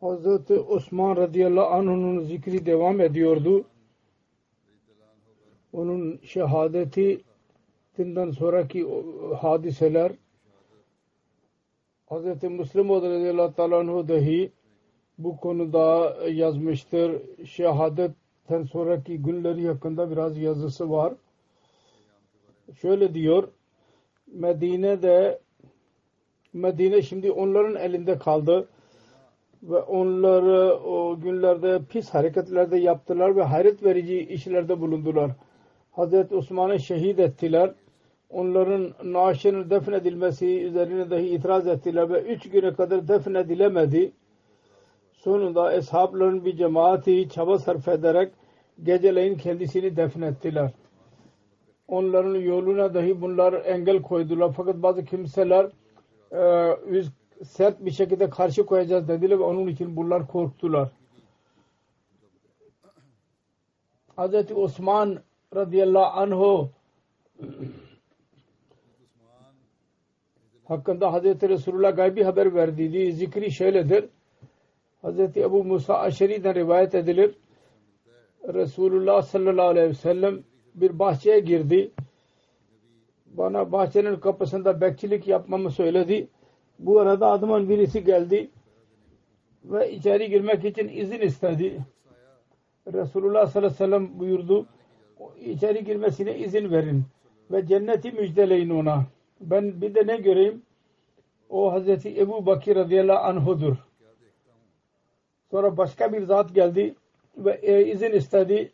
[0.00, 3.64] Hazreti Osman radıyallahu anh'ın zikri devam ediyordu.
[5.72, 8.86] Onun şehadetinden sonraki
[9.40, 10.12] hadiseler
[12.06, 14.52] Hazreti Müslim radıyallahu ta'ala dahi
[15.18, 17.22] bu konuda yazmıştır.
[17.46, 21.14] Şehadetten sonraki günleri hakkında biraz yazısı var.
[22.80, 23.48] Şöyle diyor
[24.26, 25.40] Medine'de
[26.52, 28.68] Medine şimdi onların elinde kaldı
[29.62, 35.30] ve onları o günlerde pis hareketlerde yaptılar ve hayret verici işlerde bulundular.
[35.90, 37.70] Hazreti Osman'ı şehit ettiler.
[38.30, 44.12] Onların naaşının defnedilmesi üzerine dahi itiraz ettiler ve üç güne kadar defnedilemedi.
[45.12, 48.32] Sonunda eshabların bir cemaati çaba sarf ederek
[48.82, 50.70] geceleyin kendisini defnettiler.
[51.88, 54.52] Onların yoluna dahi bunlar engel koydular.
[54.56, 55.66] Fakat bazı kimseler
[56.32, 56.40] e,
[57.44, 60.90] sert bir şekilde karşı koyacağız dediler ve onun için bunlar korktular.
[64.18, 64.52] Hz.
[64.54, 65.18] Osman
[65.54, 66.70] radıyallahu anh'u
[70.64, 71.24] hakkında Hz.
[71.24, 74.04] Resulullah gaybi haber verdiği zikri şöyledir.
[75.02, 75.36] Hz.
[75.36, 77.34] Ebu Musa Aşeri'den rivayet edilir.
[78.54, 80.42] Resulullah sallallahu aleyhi ve sellem
[80.74, 81.90] bir bahçeye girdi.
[83.26, 86.28] Bana bahçenin kapısında bekçilik yapmamı söyledi.
[86.80, 88.50] Bu arada adamın birisi geldi
[89.64, 91.80] ve içeri girmek için izin istedi.
[92.92, 94.66] Resulullah sallallahu aleyhi ve sellem buyurdu
[95.40, 97.04] içeri girmesine izin verin
[97.50, 99.06] ve cenneti müjdeleyin ona.
[99.40, 100.62] Ben bir de ne göreyim?
[101.50, 103.76] O Hazreti Ebu Bakir radıyallahu anhudur.
[105.50, 106.94] Sonra başka bir zat geldi
[107.36, 108.72] ve izin istedi.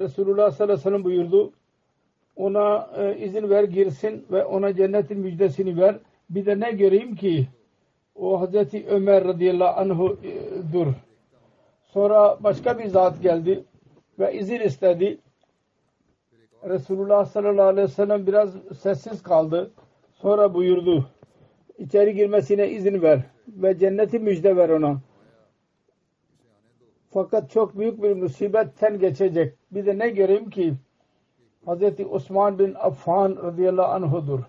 [0.00, 1.52] Resulullah sallallahu aleyhi ve sellem buyurdu.
[2.36, 5.96] Ona izin ver girsin ve ona cennetin müjdesini ver.
[6.30, 7.48] Bir de ne göreyim ki
[8.14, 10.86] o Hazreti Ömer radıyallahu anh'dur.
[11.84, 13.64] Sonra başka bir zat geldi
[14.18, 15.18] ve izin istedi.
[16.64, 19.70] Resulullah sallallahu aleyhi ve sellem biraz sessiz kaldı.
[20.14, 21.06] Sonra buyurdu.
[21.78, 25.00] İçeri girmesine izin ver ve cenneti müjde ver ona.
[27.10, 29.54] Fakat çok büyük bir musibetten geçecek.
[29.70, 30.74] Bir de ne göreyim ki
[31.64, 34.40] Hazreti Osman bin Affan radıyallahu anh'dur.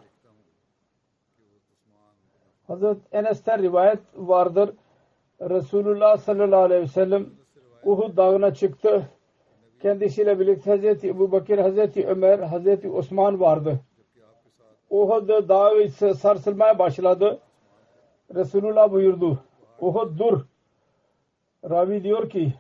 [2.68, 4.70] Hazret Enes'ten rivayet vardır.
[5.42, 7.26] Resulullah sallallahu aleyhi ve sellem
[7.84, 9.10] Uhud dağına çıktı.
[9.82, 13.80] Kendisiyle birlikte Hazreti Ebu Bakir, Hazreti Ömer, Hazreti Osman vardı.
[14.90, 17.40] Uhud dağı sarsılmaya başladı.
[18.36, 19.40] Resulullah buyurdu.
[19.80, 20.42] Uhud dur.
[21.70, 22.54] Ravi diyor ki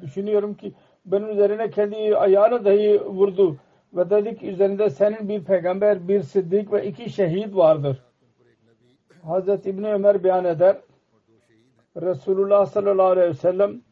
[0.00, 0.72] düşünüyorum ki
[1.06, 3.56] benim üzerine kendi ayağını dahi vurdu
[3.92, 8.07] ve dedik üzerinde senin bir peygamber, bir siddik ve iki şehit vardır.
[9.22, 10.76] Hazreti İbni Ömer beyan eder.
[11.96, 13.82] Resulullah sallallahu aleyhi ve sellem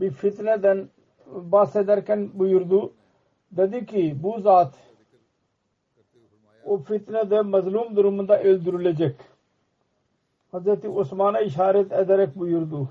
[0.00, 0.88] bir fitneden
[1.26, 2.92] bahsederken buyurdu.
[3.52, 4.74] Dedi ki bu zat
[6.64, 9.16] o fitnede mazlum durumunda öldürülecek.
[10.52, 12.88] Hazreti Osman'a işaret ederek buyurdu.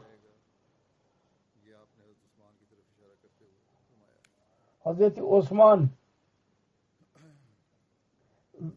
[4.83, 5.89] Hazreti Osman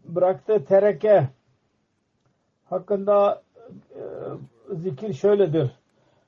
[0.05, 1.29] bıraktı tereke
[2.75, 3.43] hakkında
[3.94, 4.03] e,
[4.75, 5.71] zikir şöyledir.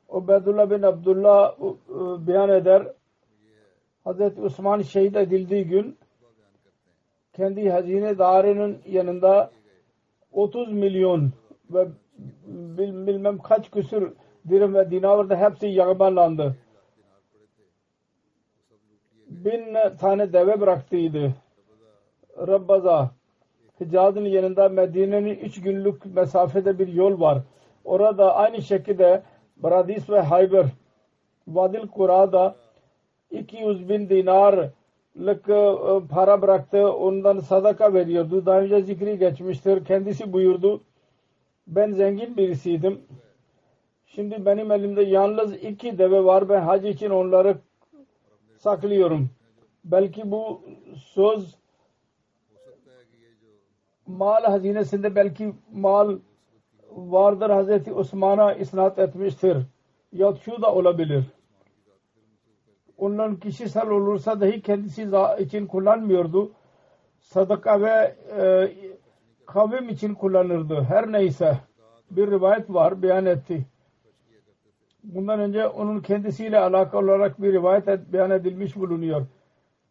[0.08, 2.92] Ubeydullah bin Abdullah e, beyan eder.
[4.04, 5.98] Hazreti Osman şehit edildiği gün
[7.32, 9.50] kendi hazinedarının yanında
[10.32, 11.32] 30 milyon
[11.70, 11.88] ve
[13.06, 14.12] bilmem kaç küsür
[14.48, 16.56] dirhem ve dinar da hepsi yağmalandı.
[19.28, 21.34] Bin tane deve bıraktıydı.
[22.38, 23.15] Rabbaza
[23.80, 27.38] Hicaz'ın yanında Medine'nin üç günlük mesafede bir yol var.
[27.84, 29.22] Orada aynı şekilde
[29.56, 30.66] Baradis ve Hayber
[31.48, 32.56] Vadil Kura'da
[33.30, 35.76] 200 bin dinarlık e,
[36.10, 36.92] para bıraktı.
[36.92, 38.46] Ondan sadaka veriyordu.
[38.46, 39.84] Daha önce zikri geçmiştir.
[39.84, 40.80] Kendisi buyurdu.
[41.66, 43.00] Ben zengin birisiydim.
[44.06, 46.48] Şimdi benim elimde yalnız iki deve var.
[46.48, 47.58] Ben hac için onları
[48.58, 49.30] saklıyorum.
[49.84, 50.62] Belki bu
[50.96, 51.54] söz
[54.06, 56.18] mal hazinesinde belki mal
[56.90, 59.56] vardır Hazreti Osman'a isnat etmiştir.
[60.12, 61.24] Ya şu da olabilir.
[62.98, 66.52] Onların kişisel olursa dahi kendisi için kullanmıyordu.
[67.20, 68.72] Sadaka ve e,
[69.46, 70.82] kavim için kullanırdı.
[70.82, 71.58] Her neyse
[72.10, 73.66] bir rivayet var beyan etti.
[75.04, 79.26] Bundan önce onun kendisiyle alakalı olarak bir rivayet beyan edilmiş bulunuyor.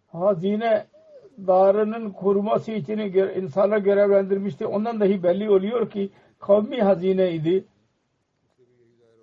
[0.08, 0.86] Hazine
[1.48, 4.66] darının koruması için insanlar görevlendirmişti.
[4.66, 6.10] Ondan dahi belli oluyor ki
[6.40, 7.66] kavmi hazineydi.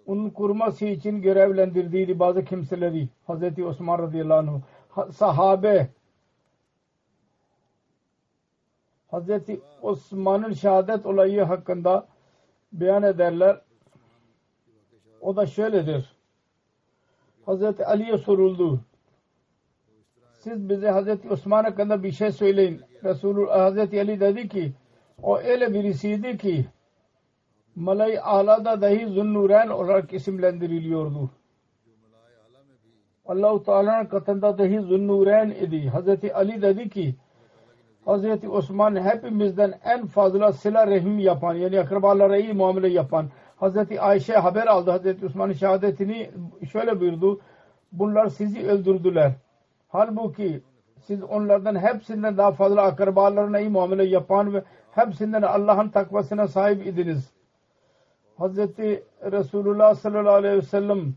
[0.06, 3.09] Onun koruması için görevlendirdiydi bazı kimseleri.
[3.26, 4.61] Hazreti Osman radıyallahu
[4.97, 5.88] anh sahabe
[9.11, 12.06] Hazreti Osman'ın şehadet olayı hakkında
[12.73, 13.61] beyan ederler.
[15.20, 16.17] O da şöyledir.
[17.47, 18.81] Hazreti Ali'ye soruldu
[20.44, 22.80] siz bize Hazreti Osman hakkında bir şey söyleyin.
[23.04, 24.72] Resulullah Hazreti Ali dedi ki
[25.22, 26.66] o öyle birisiydi ki
[27.76, 31.30] Malay Ala'da dahi Zunnuren olarak isimlendiriliyordu.
[33.26, 35.88] Allah-u Teala'nın katında dahi Zunnuren idi.
[35.88, 37.14] Hazreti Ali dedi ki
[38.04, 44.34] Hazreti Osman hepimizden en fazla sila rahim yapan yani akrabalara iyi muamele yapan Hazreti Ayşe
[44.34, 46.30] haber aldı Hazreti Osman'ın şehadetini
[46.72, 47.40] şöyle buyurdu
[47.92, 49.32] bunlar sizi öldürdüler
[49.92, 50.62] Halbuki
[51.06, 57.32] siz onlardan hepsinden daha fazla akrabalarına iyi muamele yapan ve hepsinden Allah'ın takvasına sahip idiniz.
[58.38, 61.14] Hazreti Resulullah sallallahu aleyhi ve sellem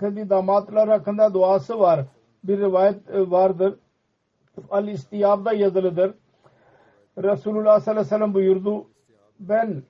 [0.00, 2.04] kendi damatlar hakkında duası var.
[2.44, 3.74] Bir rivayet e, vardır.
[4.70, 6.14] Al-İstiyab'da yazılıdır.
[7.18, 8.86] Resulullah sallallahu aleyhi ve sellem buyurdu.
[9.40, 9.82] Ben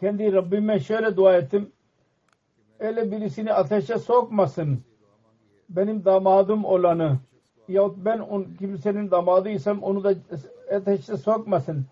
[0.00, 1.72] kendi Rabbime şöyle dua ettim.
[2.78, 4.87] Öyle birisini ateşe sokmasın
[5.68, 7.18] benim damadım olanı
[7.68, 10.14] yahut ben on, kimsenin damadıysam onu da
[10.74, 11.86] ateşe sokmasın.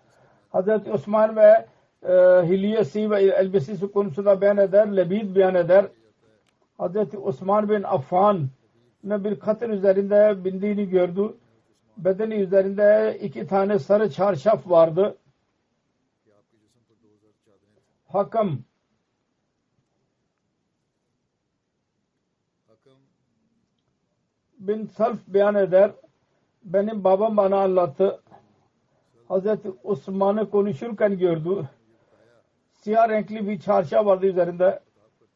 [0.49, 1.65] Hazreti Osman ve
[2.03, 2.13] e,
[2.47, 5.85] hilyesi ve elbisesi konusunda beyan eder, lebid beyan eder.
[6.77, 8.47] Hazreti Osman bin Affan
[9.03, 11.33] ne bir katır üzerinde bindiğini gördü.
[11.97, 15.17] Bedeni üzerinde iki tane sarı çarşaf vardı.
[18.07, 18.59] Hakam
[24.67, 25.91] bin Salf beyan eder.
[26.63, 28.19] Benim babam bana anlattı.
[29.27, 31.69] Hazreti Osman'ı konuşurken gördü.
[32.73, 34.79] Siyah renkli bir çarşaf vardı üzerinde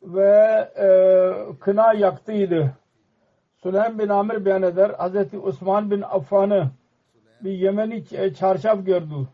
[0.03, 0.29] ve
[0.77, 0.87] e,
[1.59, 2.71] kına yaktıydı.
[3.63, 4.89] Süleym bin Amir beyan eder.
[4.89, 6.67] Hazreti Osman bin Affan'ı
[7.41, 8.05] bir Yemeni
[8.35, 9.27] çarşaf gördü.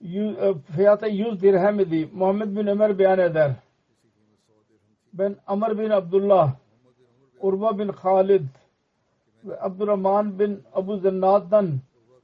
[0.00, 2.08] Yüz, e, fiyatı 100 dirhem idi.
[2.12, 3.52] Muhammed bin Ömer beyan eder.
[5.12, 6.52] Ben Amr bin Abdullah,
[7.40, 8.42] Urba bin Khalid,
[9.60, 11.70] Abdurrahman bin Abu Zennad'dan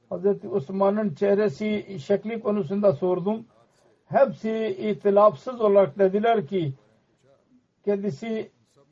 [0.09, 3.45] Hazreti Osman'ın çehresi şekli konusunda sordum.
[4.05, 6.73] Hepsi itilafsız olarak dediler ki
[7.85, 8.51] kendisi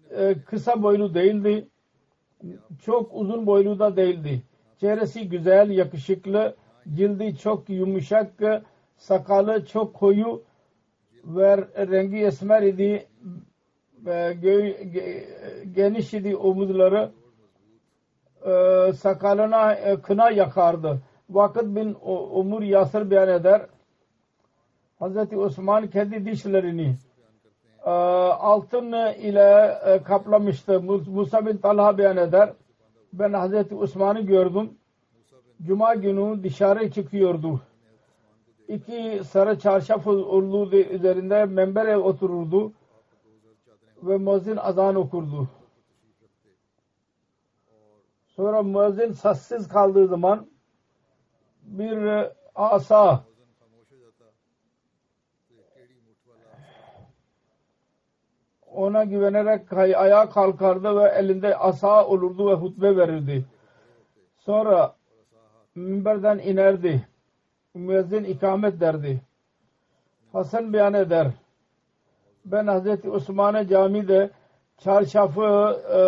[0.09, 1.67] e, kısa boylu değildi.
[2.85, 4.41] Çok uzun boylu da değildi.
[4.79, 6.55] Çehresi güzel, yakışıklı,
[6.93, 8.33] cildi çok yumuşak,
[8.97, 10.43] sakalı çok koyu
[11.23, 11.57] ve
[11.87, 13.07] rengi esmer idi.
[14.05, 14.37] Ve
[15.75, 17.11] geniş idi omuzları
[18.45, 21.01] e, sakalına e, kına yakardı.
[21.29, 21.97] Vakit bin
[22.31, 23.61] Umur Yasir beyan eder.
[24.99, 26.95] Hazreti Osman kendi dişlerini
[27.85, 30.81] e, altın ile kaplamıştı.
[31.07, 32.53] Musa bin Talha beyan eder.
[33.13, 34.69] Ben Hazreti Osman'ı gördüm.
[35.61, 37.61] Cuma günü dışarı çıkıyordu.
[38.67, 42.73] İki sarı çarşaf olduğu üzerinde membere otururdu
[44.03, 45.47] ve müezzin azan okurdu.
[48.35, 50.47] Sonra müezzin sessiz kaldığı zaman
[51.63, 53.23] bir e, asa
[58.71, 63.45] ona güvenerek ayağa kalkardı ve elinde asa olurdu ve hutbe verirdi.
[64.37, 64.95] Sonra
[65.75, 67.07] minberden inerdi.
[67.73, 69.21] Müezzin ikamet derdi.
[70.31, 71.27] Hasan beyan eder.
[72.45, 74.29] Ben Hazreti Osman'a camide
[74.77, 75.41] çarşafı
[75.93, 75.99] e,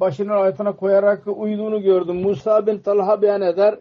[0.00, 2.16] başının altına koyarak uyuduğunu gördüm.
[2.16, 3.78] Musa bin Talha beyan eder.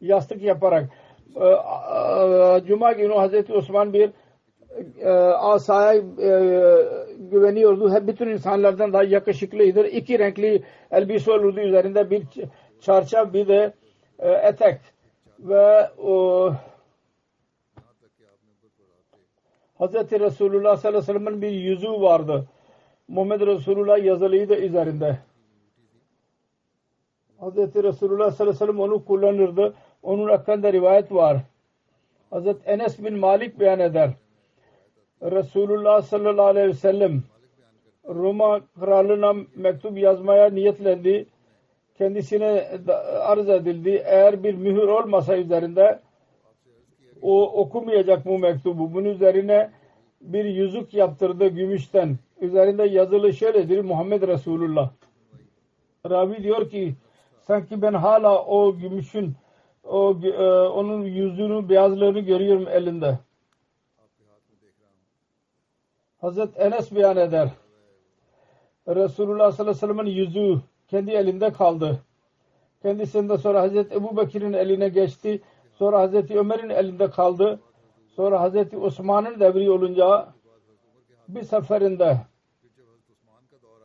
[0.00, 0.88] Yastık yaparak.
[1.36, 4.10] E, e, Cuma günü Hazreti Osman bir
[5.00, 6.02] e, asaya e,
[7.18, 7.94] güveniyordu.
[7.94, 9.84] Hep bütün insanlardan daha yakışıklıydır.
[9.84, 12.22] İki renkli elbise olurdu üzerinde bir
[12.80, 13.72] çarşaf bir de
[14.18, 14.80] e, etek
[15.38, 16.52] ve o
[19.80, 19.94] Hz.
[19.94, 22.44] Resulullah sallallahu aleyhi ve sellem'in bir yüzü vardı.
[23.08, 25.18] Muhammed Resulullah yazılıydı üzerinde.
[27.40, 27.56] Hz.
[27.56, 29.74] Resulullah sallallahu aleyhi ve sellem onu kullanırdı.
[30.02, 31.36] Onun hakkında rivayet var.
[32.32, 32.46] Hz.
[32.66, 34.10] Enes bin Malik beyan eder.
[35.22, 37.22] Resulullah sallallahu aleyhi ve sellem
[38.08, 41.26] Roma kralına mektup yazmaya niyetlendi.
[41.98, 42.68] Kendisine
[43.20, 44.02] arz edildi.
[44.06, 46.00] Eğer bir mühür olmasa üzerinde
[47.22, 48.94] o okumayacak bu mektubu.
[48.94, 49.70] Bunun üzerine
[50.20, 52.18] bir yüzük yaptırdı gümüşten.
[52.42, 54.90] Üzerinde yazılı şöyledir Muhammed Resulullah.
[56.10, 56.94] Ravi diyor ki
[57.40, 59.34] sanki ben hala o gümüşün
[59.84, 63.18] o e, onun yüzünü beyazlığını görüyorum elinde.
[66.20, 67.48] Hazret Enes beyan eder.
[68.88, 71.98] Resulullah sallallahu aleyhi ve sellem'in yüzü kendi elinde kaldı.
[72.82, 75.42] Kendisinden sonra Hazreti Ebu Bekir'in eline geçti.
[75.72, 77.60] Sonra Hazreti Ömer'in elinde kaldı.
[78.16, 80.28] Sonra Hazreti Osman'ın devri olunca
[81.28, 82.31] bir seferinde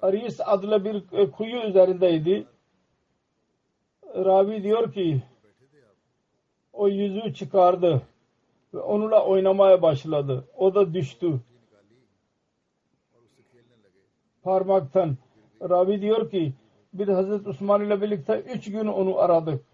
[0.02, 2.46] Aris adlı bir kuyu üzerindeydi.
[4.16, 5.24] Ravi diyor ki
[6.74, 8.02] o yüzü çıkardı
[8.74, 10.48] ve onunla oynamaya başladı.
[10.58, 11.40] O da düştü.
[14.44, 15.18] Parmaktan.
[15.62, 16.54] Ravi diyor ki
[16.94, 19.66] bir Hazreti Osman ile birlikte üç gün onu aradık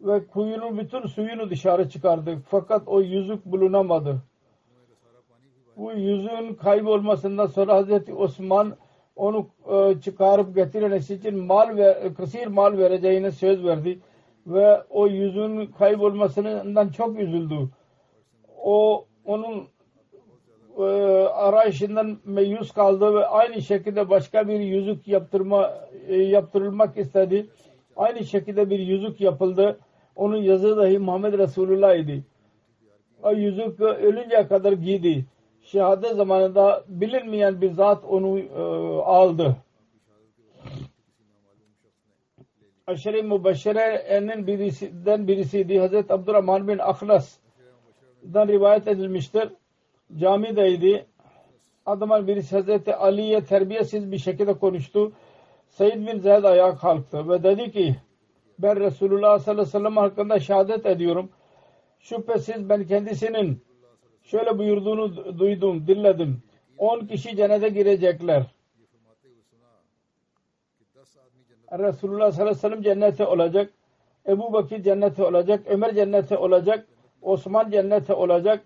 [0.00, 2.44] ve kuyunun bütün suyunu dışarı çıkardık.
[2.48, 4.22] Fakat o yüzük bulunamadı.
[5.76, 8.76] Bu yüzüğün kaybolmasından sonra Hazreti Osman
[9.16, 13.98] onu e, çıkarıp getirmesi için mal ve kısir mal vereceğine söz verdi
[14.46, 17.68] ve o yüzüğün kaybolmasından çok üzüldü.
[18.58, 19.68] O onun
[20.78, 20.82] e,
[21.26, 25.74] arayışından meyus kaldı ve aynı şekilde başka bir yüzük yaptırma
[26.08, 27.46] e, yaptırılmak istedi.
[27.96, 29.78] Aynı şekilde bir yüzük yapıldı.
[30.16, 32.24] Onun yazı dahi Muhammed Resulullah idi.
[33.22, 35.26] O yüzük ölünceye kadar giydi.
[35.62, 38.62] Şehadet zamanında bilinmeyen bir zat onu e,
[39.02, 39.56] aldı.
[42.86, 45.78] Aşere-i Mübeşşere'nin birisinden birisiydi.
[45.78, 49.48] Hazreti Abdurrahman bin Akhlas'dan rivayet edilmiştir.
[50.16, 51.06] Camideydi.
[51.86, 55.12] Adamın birisi Hazreti Ali'ye terbiyesiz bir şekilde konuştu.
[55.68, 57.96] Said bin Zeyd ayağa kalktı ve dedi ki
[58.58, 61.30] ben Resulullah sallallahu aleyhi ve sellem hakkında şehadet ediyorum.
[61.98, 63.62] Şüphesiz ben kendisinin
[64.22, 66.42] şöyle buyurduğunu duydum, dinledim.
[66.78, 68.42] On kişi cennete girecekler.
[71.72, 73.72] Resulullah sallallahu aleyhi ve sellem cennete olacak.
[74.28, 75.60] Ebu Bakir cennete olacak.
[75.66, 76.86] Ömer cennete olacak.
[77.22, 78.64] Osman cennete olacak.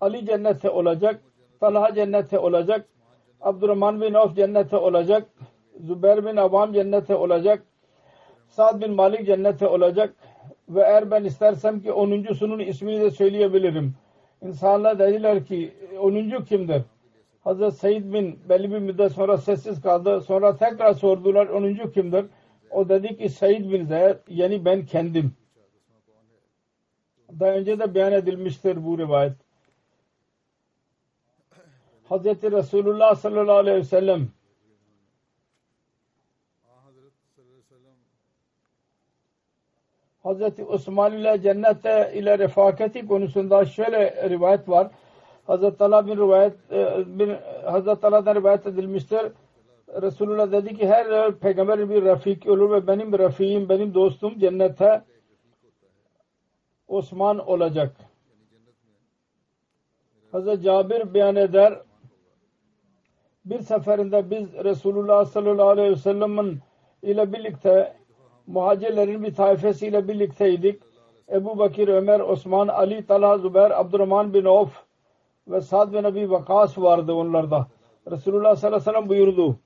[0.00, 1.20] Ali cennete olacak.
[1.60, 2.86] Talha cennete olacak.
[3.40, 5.26] Abdurrahman bin Avf cennete olacak.
[5.80, 7.62] Zübeyir bin Avam cennete olacak.
[8.48, 10.14] Sa'd bin Malik cennete olacak
[10.68, 13.94] ve eğer ben istersem ki onuncusunun ismini de söyleyebilirim.
[14.42, 16.82] İnsanlar dediler ki onuncu kimdir?
[17.40, 20.20] Hazreti Said bin belli bir müddet sonra sessiz kaldı.
[20.20, 22.26] Sonra tekrar sordular onuncu kimdir?
[22.70, 25.32] O dedi ki Said bin Zeyd yani ben kendim.
[27.40, 29.32] Daha önce de beyan edilmiştir bu rivayet.
[32.04, 34.28] Hazreti Resulullah sallallahu aleyhi ve sellem
[40.22, 44.90] Hazreti Osman ile cennette ile refakati konusunda şöyle rivayet var.
[45.46, 49.20] Hazreti Allah bin rivayet e, bin, Hazreti Allah'dan rivayet edilmiştir.
[50.02, 55.02] Resulullah dedi ki her peygamber bir rafik olur ve benim rafiğim, benim dostum cennette
[56.88, 57.96] Osman olacak.
[60.32, 61.80] Hazreti Cabir beyan eder
[63.44, 66.58] bir seferinde biz Resulullah sallallahu aleyhi ve sellem'in
[67.02, 67.99] ile birlikte
[68.52, 70.82] muhacirlerin bir tayfesiyle birlikteydik.
[71.32, 74.84] Ebu Bakir, Ömer, Osman, Ali, Talha, Zübeyir, Abdurrahman bin Of
[75.48, 77.66] ve Sad bin Abi Vakas vardı onlarda.
[78.10, 79.56] Resulullah sallallahu aleyhi ve sellem buyurdu.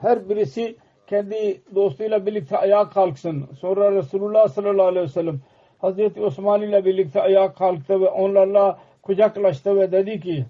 [0.00, 3.48] Her birisi kendi dostuyla birlikte ayağa kalksın.
[3.60, 5.40] Sonra Resulullah sallallahu aleyhi ve sellem
[5.78, 10.46] Hazreti Osman ile birlikte ayağa kalktı ve onlarla kucaklaştı ve dedi ki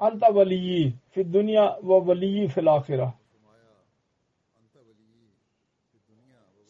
[0.00, 3.21] Anta veliyyi fi dünya ve veliyyi fil ahireh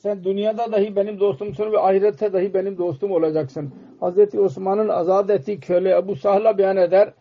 [0.03, 3.75] sen dünyada dahi benim dostumsun ve ahirette dahi benim dostum olacaksın.
[4.01, 7.13] Hazreti Osman'ın azat ettiği köle Ebu Sahla beyan eder.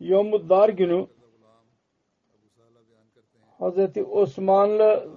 [0.00, 1.06] Yomud günü
[3.58, 5.08] Hazreti Osmanlı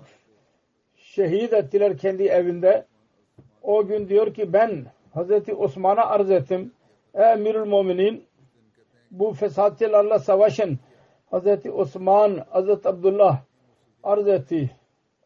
[0.95, 2.85] şehit ettiler kendi evinde.
[3.61, 6.71] O gün diyor ki ben Hazreti Osman'a arz ettim.
[7.13, 8.23] Ey Emirül Muminin
[9.11, 10.79] bu fesatçılarla savaşın.
[11.31, 13.41] Hazreti Osman, Hazreti Abdullah
[14.03, 14.71] arz etti.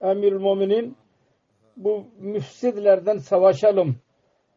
[0.02, 0.98] Emirül Muminin
[1.78, 3.96] bu müfsidlerden savaşalım.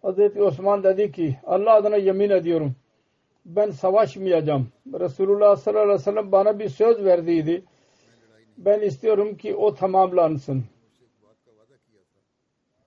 [0.03, 2.75] Hazreti Osman dedi ki Allah adına yemin ediyorum
[3.45, 4.69] ben savaşmayacağım.
[5.01, 7.65] Resulullah sallallahu aleyhi ve sellem bana bir söz verdiydi.
[8.59, 10.65] Ben istiyorum ki o tamamlansın.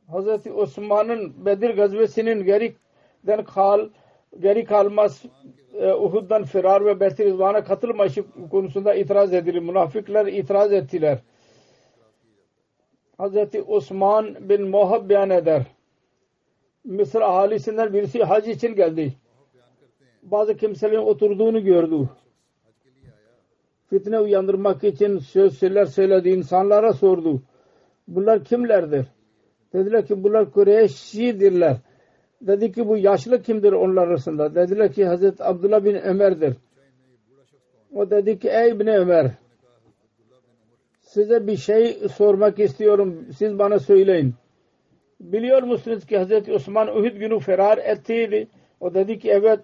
[0.07, 3.89] Hazreti Osman'ın Bedir gazvesinin geriden kal,
[4.39, 5.23] geri kalmaz
[5.73, 9.59] e, Uhud'dan firar ve Betir Rızvan'a katılmayışı konusunda itiraz edilir.
[9.59, 11.19] Münafıklar itiraz ettiler.
[13.17, 15.65] Hazreti Osman bin Muhab beyan eder.
[16.85, 19.13] Mısır ahalisinden birisi hac için geldi.
[20.23, 22.09] Bazı kimselerin oturduğunu gördü.
[23.89, 26.29] Fitne uyandırmak için sözler söyledi.
[26.29, 27.41] insanlara sordu.
[28.07, 29.05] Bunlar kimlerdir?
[29.73, 31.77] Dediler ki bunlar Kureyşidirler.
[32.41, 34.55] Dedi ki bu yaşlı kimdir onlar arasında?
[34.55, 36.57] Dediler ki Hazreti Abdullah bin Ömer'dir.
[37.95, 39.31] O dedi ki ey İbni Ömer
[41.13, 43.27] size bir şey sormak istiyorum.
[43.37, 44.35] Siz bana söyleyin.
[45.19, 48.47] Biliyor musunuz ki Hazreti Osman Uhud günü ferar ettiydi.
[48.79, 49.59] O dedi ki evet.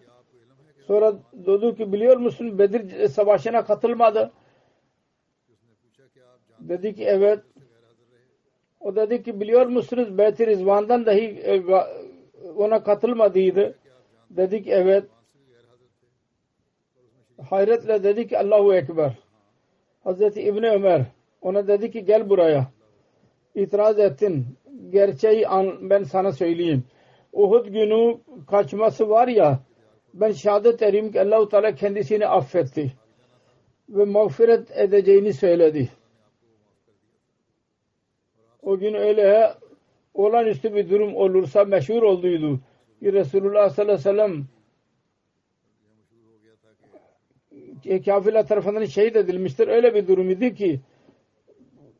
[0.87, 4.31] Sonra dedi ki biliyor musun Bedir savaşına katılmadı.
[6.59, 7.39] Dedi ki evet.
[8.79, 11.61] O dedi ki biliyor musunuz Beyt-i Rizvan'dan dahi e,
[12.55, 13.75] ona katılmadıydı.
[14.29, 15.03] Dedik evet.
[17.49, 19.17] Hayretle dedi ki Allahu Ekber.
[20.03, 21.05] Hazreti İbni Ömer
[21.41, 22.67] ona dedi ki gel buraya.
[23.55, 24.45] İtiraz ettin.
[24.89, 26.83] Gerçeği an, ben sana söyleyeyim.
[27.33, 28.17] Uhud günü
[28.47, 29.59] kaçması var ya
[30.13, 32.93] ben şehadet ederim ki Allah-u Teala kendisini affetti.
[33.89, 35.89] Ve mağfiret edeceğini söyledi.
[38.61, 39.53] O gün öyle
[40.13, 42.59] olağanüstü bir durum olursa meşhur olduydu.
[42.99, 44.47] Ki Resulullah sallallahu aleyhi ve sellem
[48.05, 49.67] kafirler tarafından şehit edilmiştir.
[49.67, 50.79] Öyle bir durum idi ki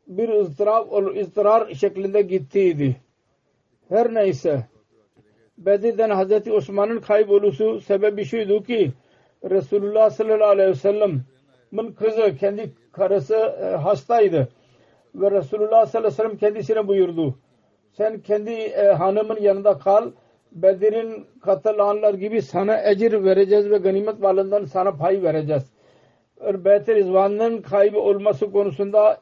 [0.09, 2.95] bir ızdırap, ızdırar şeklinde gittiydi.
[3.89, 4.67] Her neyse
[5.57, 8.91] Bedir'den Hazreti Osman'ın kayboluşu sebebi şuydu ki
[9.49, 14.47] Resulullah sallallahu aleyhi ve sellem'in kızı kendi karısı e, hastaydı
[15.15, 17.35] ve Resulullah sallallahu aleyhi ve sellem kendisine buyurdu
[17.91, 20.11] sen kendi e, hanımın yanında kal
[20.51, 25.63] Bedir'in katılanlar gibi sana ecir vereceğiz ve ganimet malından sana pay vereceğiz.
[26.41, 29.21] Beyt-i Rizvan'ın kaybı olması konusunda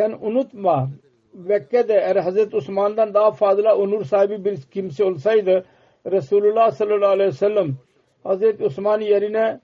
[0.00, 0.90] sen unutma
[1.34, 5.64] Mekke'de eğer Hazreti Osman'dan daha fazla onur sahibi bir kimse olsaydı
[6.06, 7.76] Resulullah sallallahu aleyhi ve sellem
[8.22, 9.60] Hazreti Osman yerine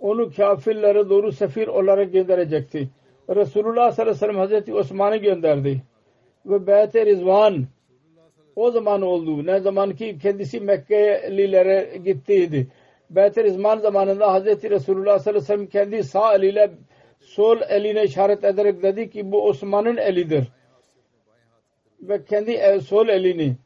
[0.00, 2.88] onu kafirlere doğru sefir olarak gönderecekti.
[3.28, 5.82] Resulullah sallallahu aleyhi ve sellem Hazreti Osman'ı gönderdi.
[6.46, 7.64] Ve Beyt-i Rizvan
[8.56, 9.46] o zaman oldu.
[9.46, 12.66] Ne zaman ki kendisi Mekkelilere gittiydi.
[13.10, 16.70] Beyt-i Rizvan zamanında Hazreti Resulullah sallallahu aleyhi ve sellem kendi sağ eliyle
[17.34, 20.44] sol eline işaret ederek dedi ki bu Osman'ın elidir.
[22.00, 23.56] Ve kendi sol elini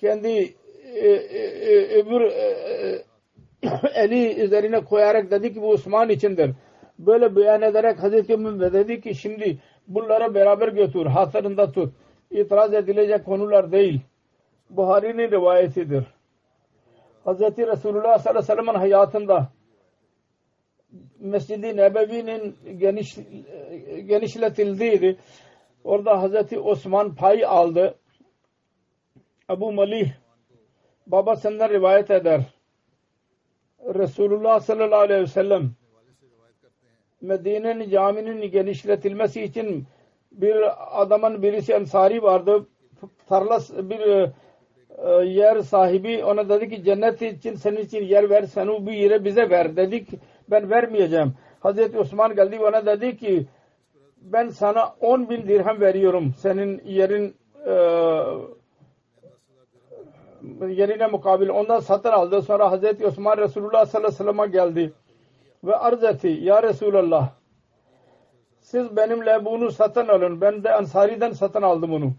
[0.00, 0.54] kendi
[0.94, 1.40] e, e,
[1.72, 2.22] e, öbür
[3.94, 6.50] eli üzerine koyarak dedi ki bu Osman içindir.
[6.98, 11.94] Böyle beyan ederek Hazreti Ömer dedi ki şimdi bunlara beraber götür, hatırında tut.
[12.30, 14.00] İtiraz edilecek konular değil.
[14.70, 16.04] Buhari'nin rivayetidir.
[17.24, 19.48] Hazreti Resulullah sallallahu aleyhi ve sellem'in hayatında
[21.24, 23.16] Mescid-i Nebevi'nin geniş,
[24.06, 25.16] genişletildiydi.
[25.84, 27.94] Orada Hazreti Osman pay aldı.
[29.48, 30.12] Abu Malih
[31.06, 32.40] babasından rivayet eder.
[33.94, 35.70] Resulullah sallallahu aleyhi ve sellem
[37.20, 39.86] Medine'nin caminin genişletilmesi için
[40.32, 40.56] bir
[41.02, 42.66] adamın birisi ensari vardı.
[43.28, 48.86] Tarlas bir e, yer sahibi ona dedi ki cennet için senin için yer ver sen
[48.86, 50.08] bu yere bize ver dedik
[50.50, 51.34] ben vermeyeceğim.
[51.60, 53.46] Hazreti Osman geldi ona dedi ki
[54.22, 57.72] ben sana 10 bin dirhem veriyorum senin yerin e,
[60.68, 62.42] yerine mukabil ondan satın aldı.
[62.42, 64.92] Sonra Hazreti Osman Resulullah sallallahu aleyhi ve sellem'e geldi
[65.64, 66.28] ve arz etti.
[66.28, 67.30] Ya Resulallah
[68.60, 70.40] siz benimle bunu satın alın.
[70.40, 72.12] Ben de Ansari'den satın aldım onu.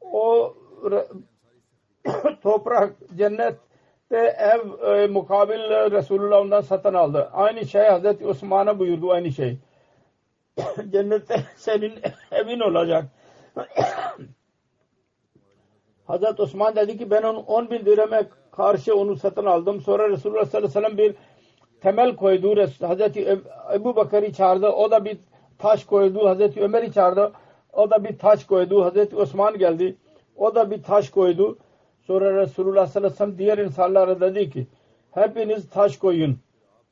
[0.00, 0.54] O
[2.42, 3.56] toprak cennet
[4.16, 4.60] ev
[4.94, 7.30] e, mukabil Resulullah ondan satın aldı.
[7.32, 9.58] Aynı şey Hazreti Osman'a buyurdu aynı şey.
[10.92, 11.92] Cennette senin
[12.32, 13.04] evin olacak.
[16.06, 19.80] Hazreti Osman dedi ki ben onu 10 bin dirheme karşı onu satın aldım.
[19.80, 21.14] Sonra Resulullah sallallahu aleyhi ve sellem bir
[21.80, 22.68] temel koydu.
[22.80, 23.38] Hazreti
[23.74, 24.68] Ebu Bakar'ı çağırdı.
[24.68, 25.18] O da bir
[25.58, 26.28] taş koydu.
[26.28, 27.32] Hazreti Ömer'i çağırdı.
[27.72, 28.84] O da bir taş koydu.
[28.84, 29.96] Hazreti Osman geldi.
[30.36, 31.58] O da bir taş koydu.
[32.06, 34.66] Sonra Resulullah sallallahu aleyhi ve sellem diğer insanlara dedi ki
[35.10, 36.38] hepiniz taş koyun.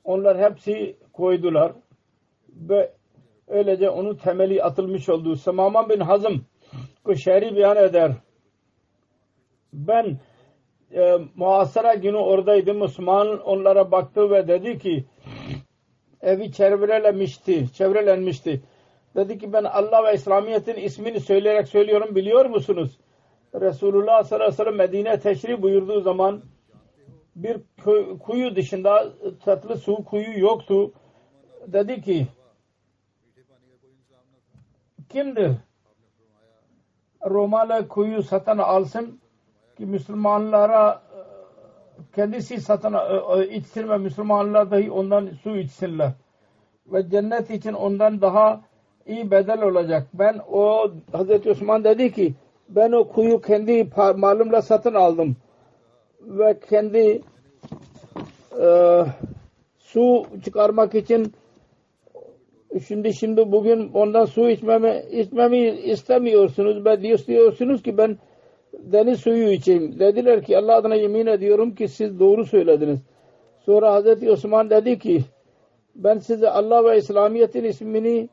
[0.05, 1.73] Onlar hepsi koydular.
[2.49, 2.93] Ve
[3.49, 5.37] öylece onun temeli atılmış oldu.
[5.37, 6.45] Samama bin Hazım
[7.05, 8.13] bu şehri beyan eder.
[9.73, 10.19] Ben
[10.95, 12.83] e, muhasara günü oradaydım.
[12.83, 15.05] Osman onlara baktı ve dedi ki
[16.23, 17.73] evi çevrelenmişti.
[17.73, 18.63] Çevrelenmişti.
[19.17, 22.99] Dedi ki ben Allah ve İslamiyet'in ismini söyleyerek söylüyorum biliyor musunuz?
[23.55, 26.43] Resulullah sallallahu aleyhi ve sellem Medine teşrif buyurduğu zaman
[27.37, 27.61] bir
[28.19, 29.13] kuyu dışında
[29.45, 30.93] tatlı su kuyu yoktu.
[31.67, 32.27] Dedi ki
[35.09, 35.53] kimdir?
[37.27, 39.21] Romalı kuyu satın alsın
[39.77, 41.03] ki Müslümanlara
[42.15, 46.13] kendisi satın e, e, içsin ve Müslümanlar dahi ondan su içsinler.
[46.87, 48.61] Ve cennet için ondan daha
[49.07, 50.07] iyi bedel olacak.
[50.15, 52.35] Ben o Hazreti Osman dedi ki
[52.71, 55.37] ben o kuyu kendi malımla satın aldım.
[56.21, 57.23] Ve kendi
[58.61, 58.67] e,
[59.79, 61.33] su çıkarmak için
[62.87, 66.85] şimdi şimdi bugün ondan su içmemi, içmemi istemiyorsunuz.
[66.85, 68.19] Ben diyorsunuz ki ben
[68.73, 69.99] deniz suyu içeyim.
[69.99, 72.99] Dediler ki Allah adına yemin ediyorum ki siz doğru söylediniz.
[73.67, 75.21] Sonra Hazreti Osman dedi ki
[75.95, 78.29] ben size Allah ve İslamiyet'in ismini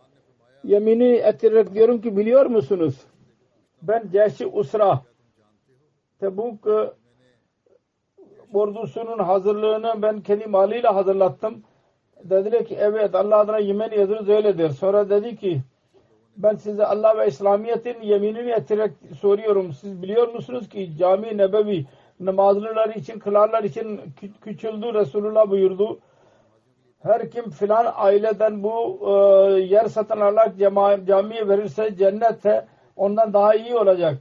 [0.64, 2.96] yemini ettirerek diyorum ki biliyor musunuz?
[3.82, 5.02] Ben Ceşi Usra
[6.20, 6.92] Tebuk e,
[8.54, 11.64] ordusunun hazırlığını ben kendi maliyle hazırlattım.
[12.24, 14.70] Dediler ki evet Allah adına yemin ediyoruz öyledir.
[14.70, 15.62] Sonra dedi ki
[16.38, 19.74] ben size Allah ve İslamiyet'in yeminini ettirerek soruyorum.
[19.74, 21.86] Siz biliyor musunuz ki cami nebevi
[22.20, 24.02] namazlılar için, kılarlar için
[24.42, 24.94] küçüldü.
[24.94, 26.00] Resulullah buyurdu.
[27.04, 29.12] Her kim filan aileden bu e,
[29.60, 30.58] yer satın alarak
[31.08, 32.66] camiye verirse cennette
[32.98, 34.18] ondan daha iyi olacak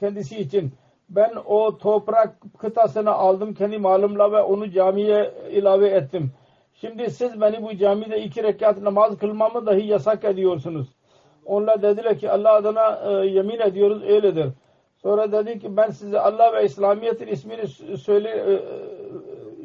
[0.00, 0.72] kendisi için.
[1.08, 6.32] Ben o toprak kıtasını aldım kendi malımla ve onu camiye ilave ettim.
[6.74, 10.88] Şimdi siz beni bu camide iki rekat namaz kılmamı dahi yasak ediyorsunuz.
[11.44, 14.46] Onlar dediler ki Allah adına e, yemin ediyoruz öyledir.
[14.96, 18.60] Sonra dedi ki ben size Allah ve İslamiyet'in ismini söyle e, e,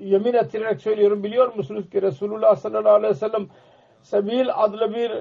[0.07, 1.23] yemin ettirerek söylüyorum.
[1.23, 3.47] Biliyor musunuz ki Resulullah sallallahu aleyhi ve sellem
[4.01, 5.11] Sebil adlı bir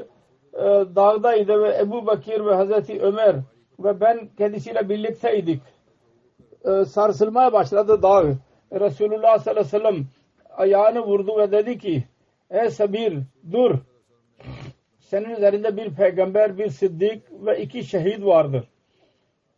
[0.54, 0.62] e,
[0.96, 3.36] dağdaydı ve Ebu Bakir ve Hazreti Ömer
[3.78, 5.62] ve ben kendisiyle birlikteydik.
[6.64, 8.22] E, sarsılmaya başladı dağ.
[8.72, 10.06] Resulullah sallallahu aleyhi ve sellem
[10.56, 12.04] ayağını vurdu ve dedi ki
[12.50, 13.18] Ey Sabir
[13.52, 13.78] dur
[15.00, 18.68] senin üzerinde bir peygamber, bir siddik ve iki şehit vardır.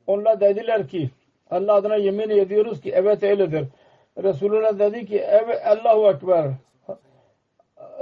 [0.06, 1.10] Onlar dediler ki
[1.50, 3.68] Allah adına yemin ediyoruz ki evet öyledir.
[4.22, 6.50] Resulullah dedi ki evet Allahu Ekber.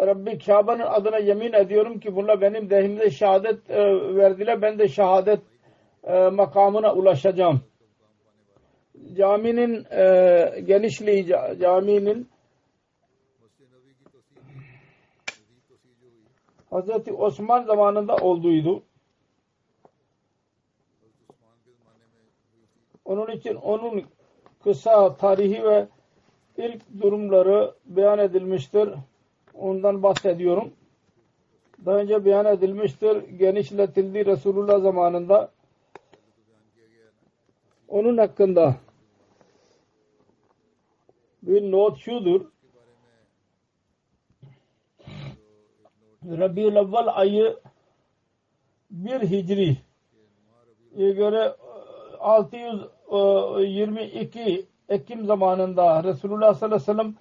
[0.00, 3.76] Rabbi Kabe'nin adına yemin ediyorum ki bunlar benim dehimde şehadet e,
[4.16, 4.62] verdiler.
[4.62, 5.40] Ben de şehadet
[6.04, 7.60] e, makamına ulaşacağım.
[9.16, 11.26] Caminin e, genişliği
[11.60, 12.28] caminin
[16.70, 18.82] Hazreti Osman zamanında olduydu.
[23.04, 24.04] Onun için onun
[24.62, 25.88] kısa tarihi ve
[26.56, 28.88] ilk durumları beyan edilmiştir.
[29.54, 30.72] Ondan bahsediyorum.
[31.86, 33.28] Daha önce beyan edilmiştir.
[33.28, 35.50] Genişletildi Resulullah zamanında.
[37.88, 38.76] Onun hakkında
[41.42, 42.54] bir not şudur.
[46.24, 47.56] Rabiul Avval ayı
[48.90, 49.76] bir hicri
[50.96, 51.56] göre
[52.20, 54.64] 622 e,
[54.94, 57.14] Ekim zamanında Resulullah sallallahu aleyhi ve sellem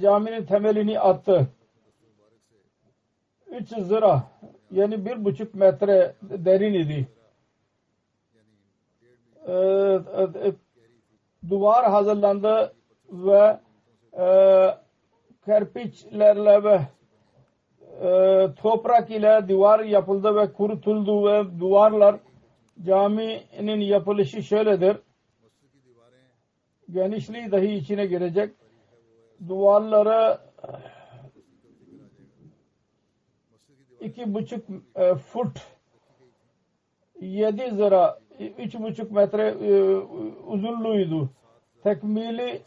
[0.00, 1.48] caminin temelini attı.
[3.50, 4.22] 3 zira
[4.70, 7.08] yani bir buçuk metre derin idi.
[11.50, 12.72] Duvar hazırlandı
[13.10, 13.58] ve
[14.18, 14.26] e,
[15.44, 16.80] kerpiçlerle ve
[18.02, 22.16] e, toprak ile duvar yapıldı ve kurutuldu ve duvarlar
[22.86, 24.96] caminin yapılışı şöyledir.
[26.90, 28.50] Genişliği dahi içine girecek.
[29.48, 30.38] Duvarları
[34.00, 34.64] iki buçuk
[34.96, 35.60] e, fut
[37.20, 38.20] yedi zira
[38.58, 39.96] üç buçuk metre e,
[40.46, 41.30] uzunluğuydu.
[41.82, 42.62] Tekmili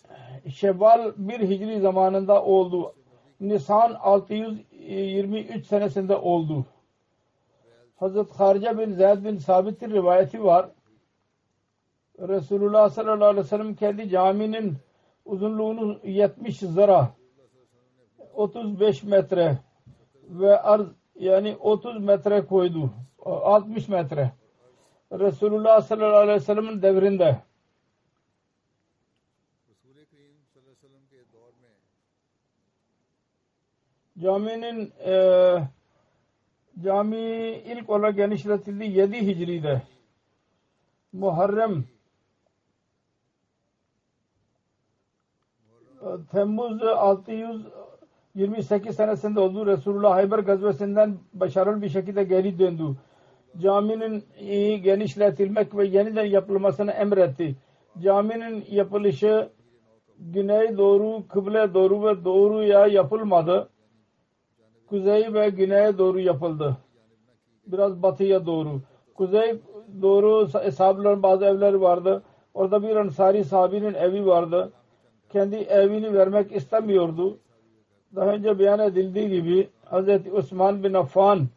[0.53, 2.93] Şevval bir hicri zamanında oldu.
[3.39, 6.65] Nisan 623 senesinde oldu.
[7.95, 10.69] Hazret Harice bin Zeyd bin Sabit'in rivayeti var.
[12.19, 14.77] Resulullah sallallahu aleyhi ve sellem kendi caminin
[15.27, 17.15] uzunluğunun 70 zara
[18.33, 19.57] 35 metre
[20.29, 22.89] ve arz yani 30 metre koydu.
[23.25, 24.31] 60 metre.
[25.11, 27.37] Resulullah sallallahu aleyhi ve sellem'in devrinde
[34.19, 35.13] caminin e,
[36.83, 37.17] cami
[37.65, 39.81] ilk olarak genişletildi 7 Hicri'de
[41.13, 41.85] Muharrem
[46.31, 49.65] Temmuz 628 senesinde oldu.
[49.65, 52.83] Resulullah Hayber gazvesinden başarılı bir şekilde geri döndü.
[53.57, 57.55] Caminin iyi genişletilmek ve yeniden yapılmasını emretti.
[57.99, 59.49] Caminin yapılışı
[60.19, 63.69] güney doğru, kıble doğru ve doğruya yapılmadı.
[64.89, 66.77] Kuzey ve güneye doğru yapıldı.
[67.67, 68.81] Biraz batıya doğru.
[69.15, 69.59] Kuzey
[70.01, 72.23] doğru sahabeler bazı evler vardı.
[72.53, 74.71] Orada bir ansari sahabinin evi vardı.
[75.29, 77.37] Kendi evini vermek istemiyordu.
[78.15, 80.33] Daha önce beyan edildiği gibi Hz.
[80.33, 81.47] Osman bin Affan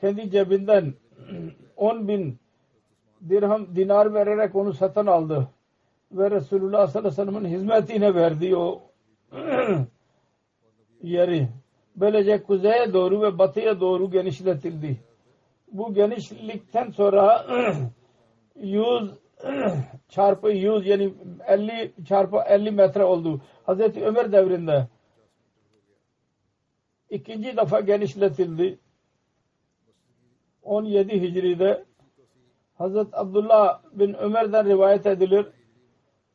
[0.00, 0.94] kendi cebinden
[1.76, 2.38] 10 bin
[3.28, 5.48] dirham dinar vererek onu satın aldı.
[6.12, 8.82] Ve Resulullah sallallahu aleyhi ve sellem'in hizmetine verdi o
[11.02, 11.48] yeri.
[11.96, 14.96] Böylece kuzeye doğru ve batıya doğru genişletildi.
[15.72, 17.46] Bu genişlikten sonra
[18.56, 19.10] 100
[20.08, 21.14] çarpı 100 yani
[21.46, 23.40] 50 çarpı 50 metre oldu.
[23.62, 24.86] Hazreti Ömer devrinde
[27.10, 28.78] ikinci defa genişletildi.
[30.62, 31.84] 17 Hicri'de
[32.74, 35.46] Hazreti Abdullah bin Ömer'den rivayet edilir.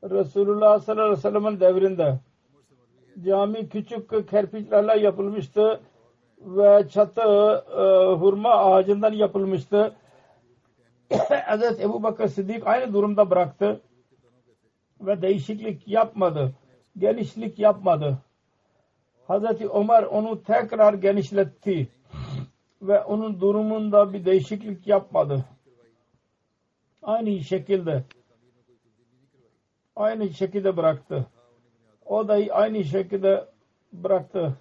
[0.03, 2.19] Resulullah sallallahu aleyhi ve sellem'in devrinde
[3.25, 5.81] cami küçük kerpiçlerle yapılmıştı
[6.37, 9.95] ve çatı e, hurma ağacından yapılmıştı.
[11.11, 11.79] Hz.
[11.79, 13.81] Ebu Bakır Sıddık aynı durumda bıraktı
[15.01, 16.53] ve değişiklik yapmadı.
[16.97, 18.17] Genişlik yapmadı.
[19.27, 19.61] Hz.
[19.73, 21.87] Ömer onu tekrar genişletti
[22.81, 25.45] ve onun durumunda bir değişiklik yapmadı.
[27.03, 28.03] Aynı şekilde
[29.95, 31.25] aynı şekilde bıraktı.
[32.05, 33.45] O da aynı şekilde
[33.93, 34.53] bıraktı.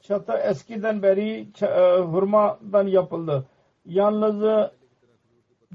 [0.00, 3.46] Çatı eskiden beri e, hurmadan yapıldı.
[3.86, 4.70] Yalnız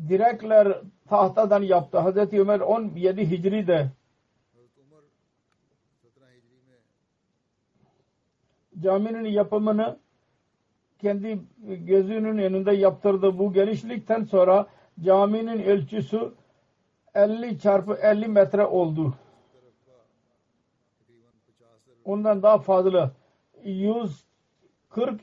[0.10, 0.78] direkler
[1.10, 1.97] tahtadan yaptı.
[1.97, 3.91] Hazreti Ömer 17 Hicri'de
[8.80, 9.97] caminin yapımını
[11.00, 13.39] kendi gözünün önünde yaptırdı.
[13.39, 14.67] Bu genişlikten sonra
[15.00, 16.34] caminin ölçüsü
[17.15, 19.13] 50 çarpı 50 metre oldu.
[22.06, 23.12] Ondan daha fazla
[23.63, 25.21] 140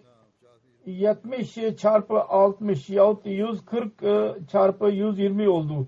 [0.88, 5.86] 70 çarpı 60 yahut 140 e, çarpı 120 oldu.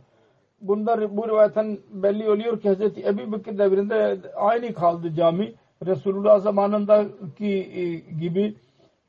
[0.61, 2.81] Bunlar bu rivayetten belli oluyor ki Hz.
[2.81, 5.55] Ebu Bekir devrinde aynı kaldı cami.
[5.87, 8.57] Resulullah zamanındaki e, gibi.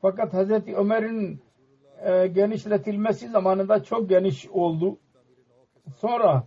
[0.01, 0.51] Fakat Hz.
[0.75, 1.41] Ömer'in
[2.05, 4.97] e, genişletilmesi zamanında çok geniş oldu.
[5.97, 6.43] Sonra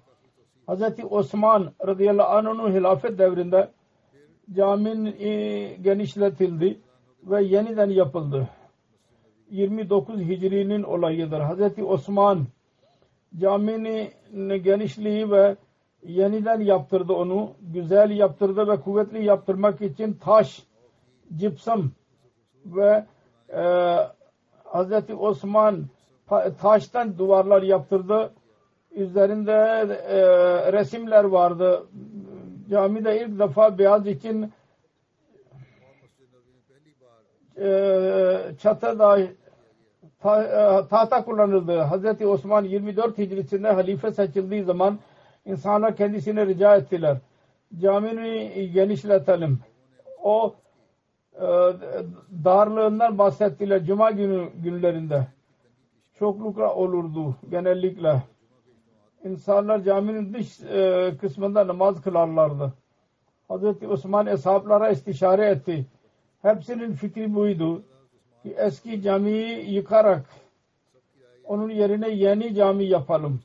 [0.68, 0.82] Hz.
[1.10, 3.70] Osman radıyallahu anh'ın hilafet devrinde
[4.52, 5.14] caminin
[5.82, 6.80] genişletildi
[7.22, 8.48] ve yeniden yapıldı.
[9.50, 11.40] 29 Hicri'nin olayıdır.
[11.40, 11.78] Hz.
[11.82, 12.46] Osman
[13.38, 14.10] caminin
[14.62, 15.56] genişliği ve
[16.02, 17.50] yeniden yaptırdı onu.
[17.60, 20.62] Güzel yaptırdı ve kuvvetli yaptırmak için taş,
[21.36, 21.90] cipsam
[22.66, 23.04] ve
[23.48, 23.62] e,
[24.64, 25.10] Hz.
[25.18, 25.84] Osman
[26.60, 28.30] taştan duvarlar yaptırdı.
[28.90, 29.52] Üzerinde
[30.08, 30.18] e,
[30.72, 31.86] resimler vardı.
[32.70, 34.52] Camide ilk defa beyaz için
[38.58, 39.18] çatıda
[40.24, 41.78] ta, e, tahta kullanıldı.
[41.78, 44.98] Hazreti Osman 24 Hicrisinde halife seçildiği zaman
[45.44, 47.16] insanlar kendisine rica ettiler.
[47.80, 49.58] Camini genişletelim.
[50.22, 50.54] O
[51.34, 51.46] e,
[52.44, 55.26] darlığından bahsettiler Cuma günü günlerinde.
[56.18, 58.22] Çoklukla olurdu genellikle.
[59.24, 62.72] İnsanlar caminin dış e, kısmında namaz kılarlardı.
[63.48, 65.86] Hazreti Osman eshablara istişare etti.
[66.44, 67.82] Hepsinin fikri buydu
[68.42, 70.24] ki eski camiyi yıkarak
[71.44, 73.40] onun yerine yeni cami yapalım.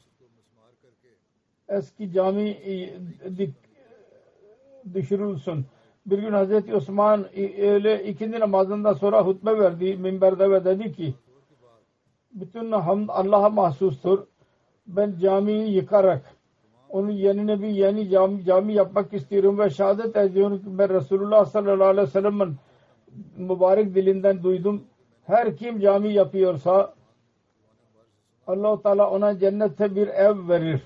[1.70, 2.58] Eski cami
[4.94, 5.66] düşürülsün.
[6.06, 7.26] Bir gün Hazreti Osman
[7.62, 11.14] öyle ikindi namazından sonra hutbe verdi minberde ve dedi ki
[12.32, 14.20] bütün hamd Allah'a mahsustur.
[14.88, 16.22] Ben camiyi yıkarak
[16.90, 21.88] onun yerine bir yeni cami, cami yapmak istiyorum ve şehadet ediyorum ki ben Resulullah sallallahu
[21.88, 22.56] aleyhi ve sellem'in
[23.38, 24.84] mübarek dilinden duydum.
[25.24, 26.94] Her kim cami yapıyorsa
[28.48, 30.82] Allah-u Teala ona cennette bir ev verir.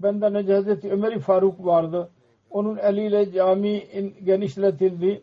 [0.00, 2.10] Benden önce Hazreti Ömer Faruk vardı.
[2.50, 3.82] Onun eliyle cami
[4.24, 5.22] genişletildi.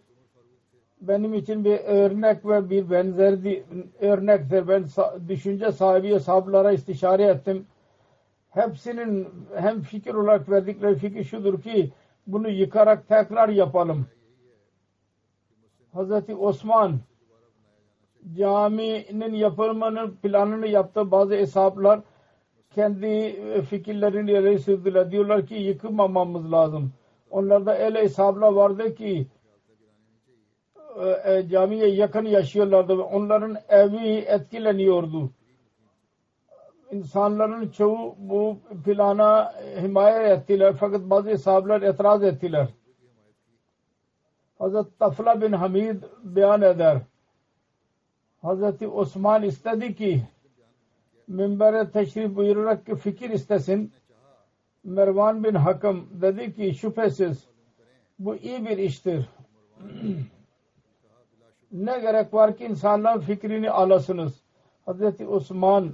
[1.01, 3.63] Benim için bir örnek ve bir benzerdi
[3.99, 4.67] örnektir.
[4.67, 4.85] Ben
[5.27, 7.65] düşünce sahibi hesaplara istişare ettim.
[8.49, 11.91] Hepsinin hem fikir olarak verdikleri fikir şudur ki
[12.27, 14.05] bunu yıkarak tekrar yapalım.
[15.93, 16.99] Hazreti Osman
[18.37, 21.11] caminin yapılmanın planını yaptı.
[21.11, 21.99] Bazı hesaplar
[22.75, 25.11] kendi e, fikirlerini ileri sürdüler.
[25.11, 26.91] Diyorlar ki yıkılmamamız lazım.
[27.31, 29.27] Onlarda öyle hesaplar vardı ki
[30.99, 35.29] e, e, camiye yakın yaşıyorlardı onların evi etkileniyordu.
[36.91, 42.67] İnsanların çoğu bu plana himaye ettiler fakat bazı hesaplar itiraz ettiler.
[44.61, 46.97] Hazreti Tafla bin Hamid beyan eder.
[48.41, 50.21] Hazreti Osman istedi ki
[51.27, 53.91] minbere teşrif buyurarak ki fikir istesin.
[54.83, 57.47] Mervan bin Hakım dedi ki şüphesiz
[58.19, 59.29] bu iyi bir iştir.
[61.71, 64.33] ne gerek var ki insanların fikrini alasınız.
[64.85, 65.89] Hazreti Osman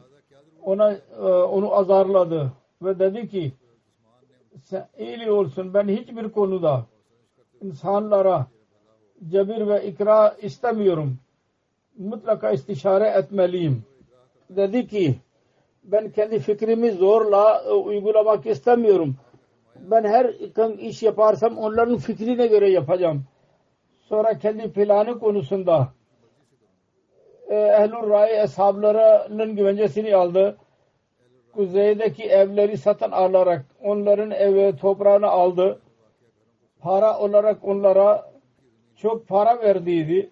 [0.62, 2.52] ona e, onu azarladı
[2.82, 3.54] ve dedi ki
[4.98, 6.86] iyili olsun ben hiçbir konuda
[7.62, 8.48] insanlara
[9.30, 11.18] cebir ve ikra istemiyorum.
[11.98, 13.84] Mutlaka istişare etmeliyim.
[14.50, 15.16] Dedi ki
[15.84, 19.16] ben kendi fikrimi zorla e, uygulamak istemiyorum.
[19.76, 20.26] Ben her
[20.80, 23.24] iş yaparsam onların fikrine göre yapacağım.
[24.02, 25.88] Sonra kendi planı konusunda
[27.50, 30.58] e, Ehlul Ray eshablarının güvencesini aldı.
[31.54, 35.80] Kuzeydeki evleri satın alarak onların evi toprağını aldı.
[36.80, 38.32] Para olarak onlara
[38.98, 40.32] çok para verdiydi.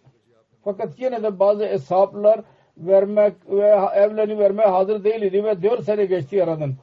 [0.64, 2.42] Fakat yine de bazı hesaplar
[2.78, 6.74] vermek ve evlerini vermeye hazır değildi ve dört sene geçti aradan.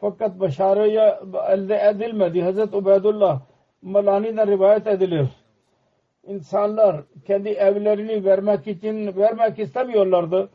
[0.00, 2.42] Fakat başarıya elde edilmedi.
[2.42, 3.40] Hazreti Ubeydullah
[3.82, 5.28] Malani'den rivayet edilir.
[6.26, 10.50] İnsanlar kendi evlerini vermek için vermek istemiyorlardı.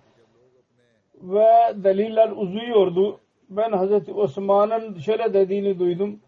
[1.22, 1.46] Ve
[1.76, 3.20] deliller uzuyordu.
[3.50, 6.20] Ben Hazreti Osman'ın şöyle dediğini duydum.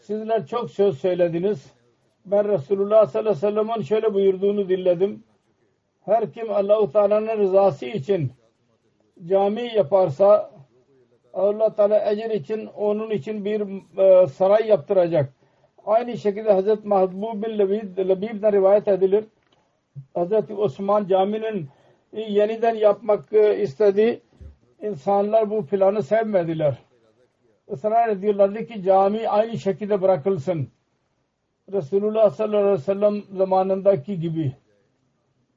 [0.00, 1.74] Sizler çok söz söylediniz.
[2.24, 5.24] Ben Resulullah sallallahu aleyhi ve sellem'in şöyle buyurduğunu dinledim
[6.04, 8.32] her kim Allah-u Teala'nın rızası için
[9.26, 10.50] cami yaparsa
[11.34, 13.60] Allah Teala ecir için onun için bir
[13.98, 15.32] e, saray yaptıracak.
[15.86, 19.24] Aynı şekilde Hazreti Mahbub bin Labib, Labib'den rivayet edilir.
[20.14, 21.68] Hazreti Osman caminin
[22.12, 24.20] yeniden yapmak e, istedi.
[24.82, 26.78] İnsanlar bu planı sevmediler.
[27.72, 30.68] Israr ediyorlardı ki cami aynı şekilde bırakılsın.
[31.72, 34.52] Resulullah sallallahu aleyhi ve sellem zamanındaki gibi.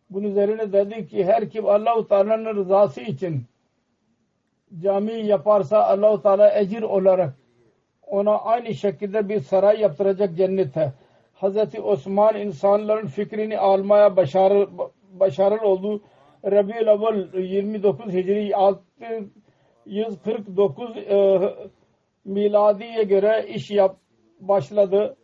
[0.09, 3.43] Bunun üzerine dedi ki her kim Allah-u Teala'nın rızası için
[4.83, 7.33] cami yaparsa Allah-u Teala ecir olarak
[8.07, 10.93] ona aynı şekilde bir saray yaptıracak cennete.
[11.33, 14.67] Hazreti Osman insanların fikrini almaya başarı,
[15.11, 16.01] başarılı oldu.
[16.45, 21.39] Rabi'ül Avval 29 Hicri 649 e,
[22.25, 23.97] miladiye göre iş yap
[24.39, 25.16] başladı.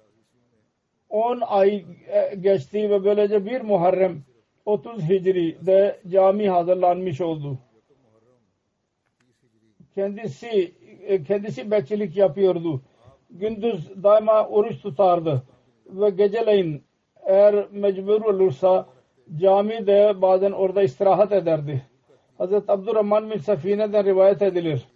[1.13, 4.23] 10 ay e, geçti ve böylece bir Muharrem
[4.65, 7.57] 30 Hicri'de cami hazırlanmış oldu.
[9.95, 10.73] Kendisi
[11.07, 12.81] e, kendisi bekçilik yapıyordu.
[13.29, 15.43] Gündüz daima oruç tutardı
[15.85, 16.83] ve geceleyin
[17.25, 18.87] eğer mecbur olursa
[19.35, 21.85] camide bazen orada istirahat ederdi.
[22.37, 24.87] Hazreti Abdurrahman bin Safine'den rivayet edilir.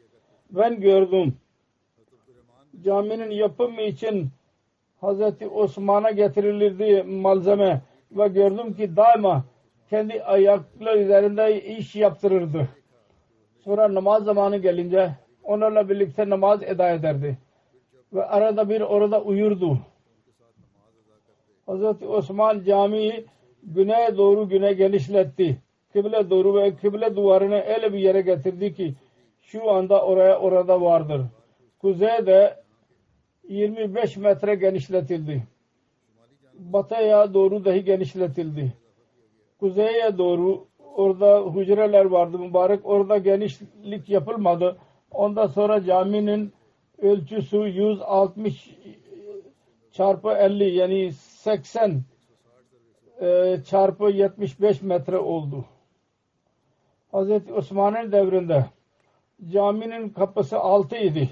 [0.52, 1.38] Ben gördüm.
[2.84, 4.30] Caminin yapımı için
[5.02, 7.82] Hazreti Osman'a getirilirdi malzeme
[8.12, 9.44] ve gördüm ki daima
[9.90, 12.68] kendi ayakları üzerinde iş yaptırırdı.
[13.64, 15.12] Sonra namaz zamanı gelince
[15.44, 17.38] onlarla birlikte namaz eda ederdi.
[18.14, 19.80] Ve arada bir orada uyurdu.
[21.66, 23.26] Hazreti Osman camiyi
[23.64, 25.58] güneye doğru güne genişletti.
[25.94, 28.94] Kıble doğru ve kıble duvarını öyle bir yere getirdi ki
[29.42, 31.22] şu anda oraya orada vardır.
[31.80, 32.67] Kuzeyde
[33.48, 35.44] 25 metre genişletildi.
[36.54, 38.74] Batıya doğru dahi genişletildi
[39.60, 42.86] kuzeye doğru orada hücreler vardı mübarek.
[42.86, 44.78] Orada genişlik yapılmadı.
[45.12, 46.54] Ondan sonra caminin
[46.98, 48.78] ölçüsü 160
[49.92, 52.02] çarpı 50 yani 80
[53.22, 55.66] e, çarpı 75 metre oldu.
[57.12, 58.66] Hazreti Osman'ın devrinde
[59.52, 61.30] caminin kapısı 6 idi.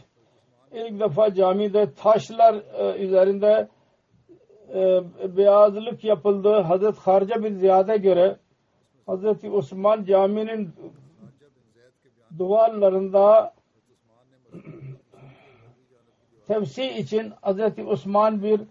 [0.76, 3.68] İlk defa camide taşlar e, üzerinde
[4.74, 5.02] e,
[5.38, 6.50] beyazlık yapıldı.
[6.50, 8.38] Hazret Harca bin Ziyad'e göre
[9.06, 10.70] Hazreti Osman caminin
[12.38, 13.54] duvarlarında
[16.48, 18.62] tevsi için Hazreti Osman bir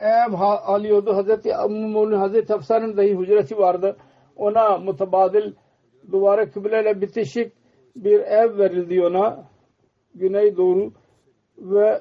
[0.00, 1.16] ev alıyordu.
[1.16, 3.96] Hazreti Ammu'nun Hazreti Hafsa'nın dahi hücresi vardı.
[4.36, 5.52] Ona mutabadil
[6.12, 7.52] duvara kıbleyle bitişik
[7.96, 9.55] bir ev verildi ona.
[10.18, 10.92] Güney doğru
[11.58, 12.00] ve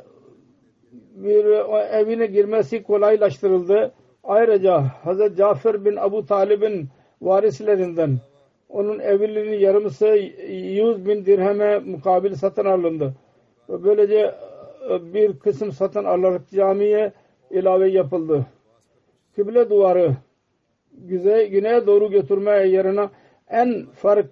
[1.16, 1.45] bir
[1.93, 3.91] evine girmesi kolaylaştırıldı.
[4.24, 6.88] Ayrıca Hazreti Cafer bin Abu Talib'in
[7.22, 8.20] varislerinden
[8.70, 13.13] onun evliliğinin yarımısı 100 bin dirheme mukabil satın alındı.
[13.70, 14.36] Böylece
[14.89, 17.11] e, bir kısım satın alarak camiye
[17.51, 18.45] ilave yapıldı.
[19.36, 20.16] Kıble duvarı
[20.91, 23.09] güzey, güneye doğru götürme yerine
[23.49, 24.26] en fark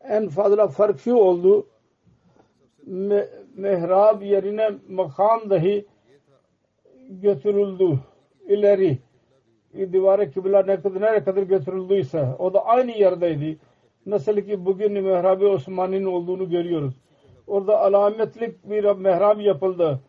[0.00, 1.66] en fazla fark şu oldu.
[2.88, 5.86] Me, mihrab yerine makam dahi
[7.08, 7.98] götürüldü
[8.48, 8.98] ileri
[9.74, 13.58] divare kıbla ne kadar nereye kadar götürüldüyse o da aynı yerdeydi.
[14.06, 16.94] Nasıl ki bugün Mehrab-ı Osman'ın olduğunu görüyoruz.
[17.46, 20.00] Orada alametlik bir mehrab yapıldı.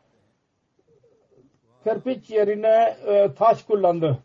[1.84, 4.17] Kerpiç yerine e, taş kullandı.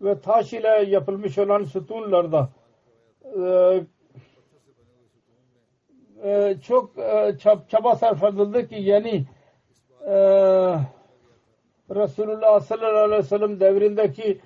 [0.00, 2.48] Ve taş ile yapılmış olan sütunlarda
[3.24, 3.40] e,
[6.24, 7.34] e, çok e,
[7.68, 9.24] çaba sarf edildi ki yeni
[10.06, 10.14] e,
[11.90, 14.40] Resulullah sallallahu aleyhi ve sellem devrindeki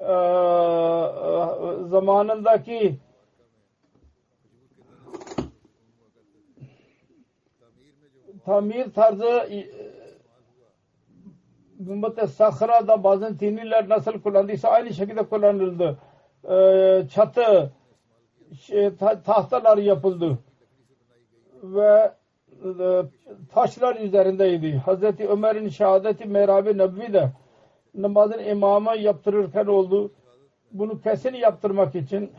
[0.00, 0.14] e,
[1.88, 2.96] zamanındaki
[8.44, 9.48] tamir tarzı
[11.78, 15.98] Gümbat-ı Sahra'da bazen tiniler nasıl kullandıysa aynı şekilde kullanıldı.
[17.08, 17.72] Çatı
[18.60, 20.38] şey, tahtalar yapıldı
[21.74, 22.12] ve
[22.64, 23.02] e,
[23.50, 24.76] taşlar üzerindeydi.
[24.76, 27.30] Hazreti Ömer'in şehadeti Merab-ı Nebvi'de
[27.94, 30.12] namazın imamı yaptırırken oldu.
[30.72, 32.32] Bunu kesin yaptırmak için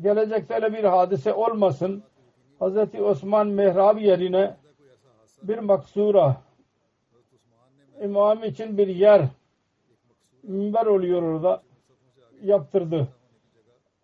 [0.00, 2.02] gelecekte bir hadise olmasın.
[2.58, 4.56] Hazreti Osman mihrab yerine
[5.42, 6.36] bir maksura
[8.02, 9.22] imam için bir yer
[10.42, 11.62] minber oluyor orada
[12.42, 13.08] yaptırdı.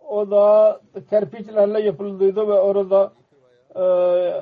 [0.09, 0.80] O da
[1.11, 3.12] kerpiçlerle yapıldıydı ve orada
[3.77, 3.83] e,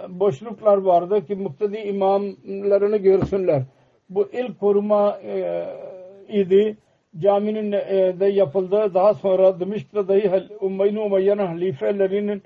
[0.08, 3.62] boşluklar vardı ki muktedi imamlarını görsünler.
[4.10, 5.64] Bu ilk koruma e,
[6.28, 6.76] idi.
[7.18, 8.94] Caminin e, de yapıldı.
[8.94, 12.42] Daha sonra Dımışk'ta dahi Umayyin Umayya'nın halifelerinin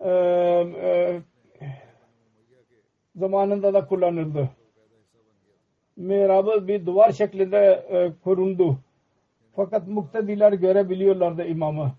[0.00, 1.20] e, e,
[3.16, 4.48] zamanında da kullanıldı.
[5.96, 8.78] Mihrabı bir duvar şeklinde e, korundu.
[9.56, 11.92] Fakat muktediler görebiliyorlardı imamı.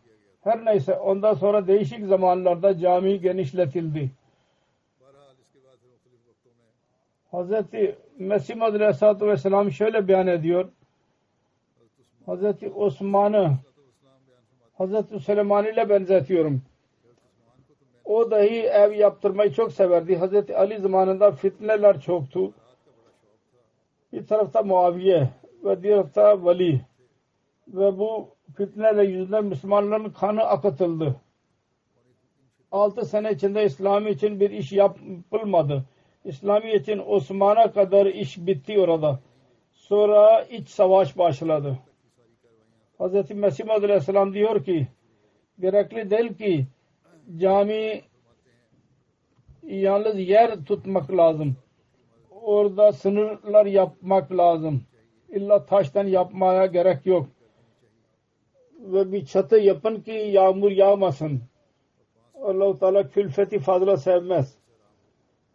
[0.47, 4.11] Her neyse ondan sonra değişik zamanlarda cami genişletildi.
[7.31, 10.69] Hazreti Mesih Aleyhisselatü Vesselam şöyle beyan ediyor.
[12.25, 13.57] Hazreti Osman'ı
[14.73, 16.61] Hazreti Süleyman ile benzetiyorum.
[18.05, 20.15] O dahi ev yaptırmayı çok severdi.
[20.15, 22.53] Hazreti Ali zamanında fitneler çoktu.
[24.13, 25.29] Bir tarafta Muaviye
[25.63, 26.81] ve diğer tarafta Veli.
[27.67, 31.15] Ve bu fitneler yüzünden Müslümanların kanı akıtıldı.
[32.71, 35.83] Altı sene içinde İslami için bir iş yapılmadı.
[36.25, 39.19] İslami için Osman'a kadar iş bitti orada.
[39.71, 41.77] Sonra iç savaş başladı.
[42.99, 43.31] Hz.
[43.31, 44.87] Mesih Aleyhisselam diyor ki
[45.59, 46.67] gerekli değil ki
[47.37, 48.01] cami
[49.63, 51.55] yalnız yer tutmak lazım.
[52.31, 54.83] Orada sınırlar yapmak lazım.
[55.29, 57.27] İlla taştan yapmaya gerek yok.
[58.79, 61.41] Ve bir çatı yapın ki yağmur yağmasın.
[62.43, 64.57] Allah-u Teala külfeti fazla sevmez.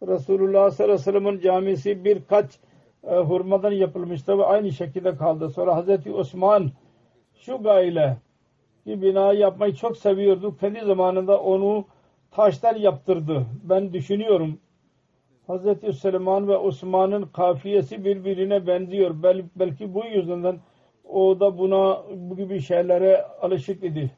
[0.07, 2.59] Resulullah sallallahu aleyhi ve sellem'in camisi birkaç
[3.03, 5.49] e, hurmadan yapılmıştı ve aynı şekilde kaldı.
[5.49, 6.71] Sonra Hazreti Osman
[7.33, 8.17] şu gayle
[8.83, 10.57] ki bina yapmayı çok seviyordu.
[10.57, 11.85] Kendi zamanında onu
[12.31, 13.45] taştan yaptırdı.
[13.63, 14.59] Ben düşünüyorum.
[15.47, 19.23] Hazreti Süleyman ve Osman'ın kafiyesi birbirine benziyor.
[19.23, 20.59] Bel belki bu yüzden
[21.03, 24.11] o da buna bu gibi şeylere alışık idi.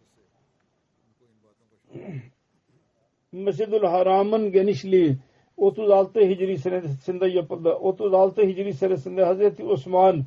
[3.32, 5.18] Mescid-ül Haram'ın genişliği
[5.58, 7.74] 36 Hicri senesinde yapıldı.
[7.74, 10.26] 36 Hicri senesinde Hazreti Osman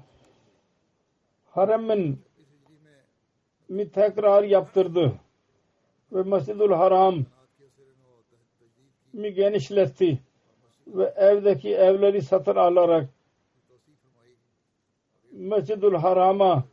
[1.50, 2.18] Haram'ın
[3.68, 5.12] mi tekrar yaptırdı.
[6.12, 7.24] Ve Mescid-ül Haram
[9.12, 10.18] mi genişletti.
[10.86, 13.08] Ve evdeki evleri satın alarak
[15.38, 16.64] Mescid-ül Haram'a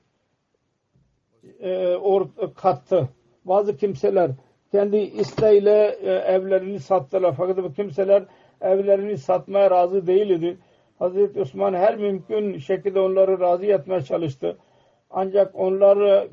[1.59, 3.09] e, or, kattı.
[3.45, 4.31] Bazı kimseler
[4.71, 7.33] kendi isteğiyle e, evlerini sattılar.
[7.37, 8.23] Fakat bu kimseler
[8.61, 10.57] evlerini satmaya razı değildi.
[10.99, 14.57] Hazreti Osman her mümkün şekilde onları razı etmeye çalıştı.
[15.09, 16.27] Ancak onlar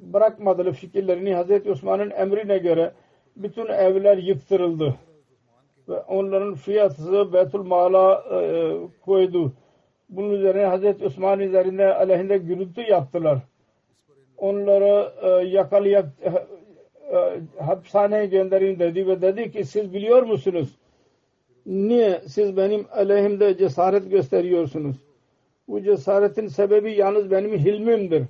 [0.00, 1.34] bırakmadılar fikirlerini.
[1.34, 2.92] Hazreti Osman'ın emrine göre
[3.36, 4.94] bütün evler yıktırıldı.
[5.88, 9.52] Ve onların fiyatı Betül Mal'a e, koydu.
[10.12, 13.38] Bunun üzerine Hazreti Osman üzerinde aleyhinde gürültü yaptılar.
[14.36, 16.28] Onları e, yakalayıp e,
[17.16, 20.78] e, hapishaneye gönderin dedi ve dedi ki siz biliyor musunuz?
[21.66, 24.96] Niye siz benim aleyhimde cesaret gösteriyorsunuz?
[25.68, 28.22] Bu cesaretin sebebi yalnız benim hilmimdir.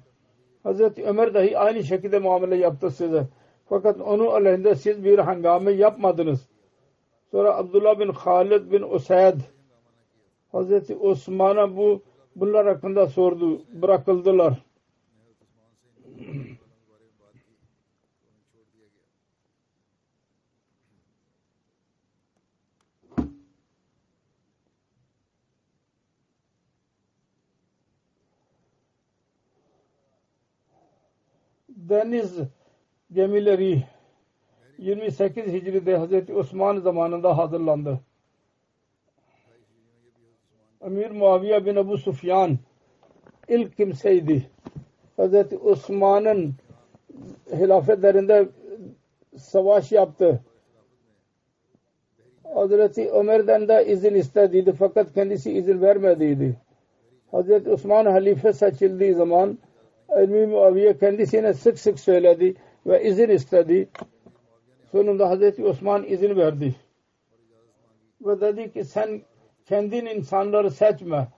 [0.62, 3.26] Hazreti Ömer dahi aynı şekilde muamele yaptı size.
[3.68, 6.48] Fakat onu aleyhinde siz bir hangame yapmadınız.
[7.30, 9.40] Sonra Abdullah bin Halid bin Usayd
[10.52, 12.02] Hazreti Osman'a bu
[12.36, 13.62] bunlar hakkında sordu.
[13.72, 14.62] Bırakıldılar.
[31.88, 32.38] deniz
[33.12, 33.84] gemileri
[34.78, 38.00] 28 Hicri'de Hazreti Osman zamanında hazırlandı.
[40.86, 42.58] Emir Muaviye bin Ebu Sufyan
[43.48, 44.42] ilk kimseydi.
[45.16, 46.54] Hazreti Osman'ın
[47.52, 48.48] hilafetlerinde
[49.36, 50.40] savaş yaptı.
[52.54, 56.56] Hazreti Ömer'den de izin istediydi fakat kendisi izin vermediydi.
[57.30, 59.58] Hazreti Osman halife seçildiği zaman
[60.16, 62.54] Emir Muaviye kendisine sık sık söyledi
[62.86, 63.88] ve izin istedi.
[64.92, 66.74] Sonunda Hazreti Osman izin verdi.
[68.20, 69.22] Ve dedi ki sen
[69.66, 71.28] kendin insanları seçme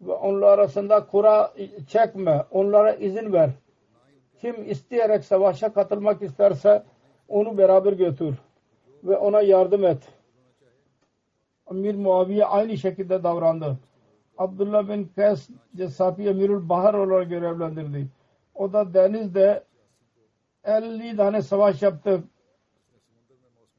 [0.00, 1.54] ve onlar arasında kura
[1.88, 2.44] çekme.
[2.50, 3.50] Onlara izin ver.
[4.40, 6.82] Kim isteyerek savaşa katılmak isterse
[7.28, 8.34] onu beraber götür
[9.04, 10.08] ve ona yardım et.
[11.66, 13.78] Amir Muaviye aynı şekilde davrandı.
[14.38, 18.08] Abdullah bin Kays Cesapi Emirül Bahar olarak görevlendirdi.
[18.54, 19.64] O da denizde
[20.64, 22.22] 50 tane savaş yaptı.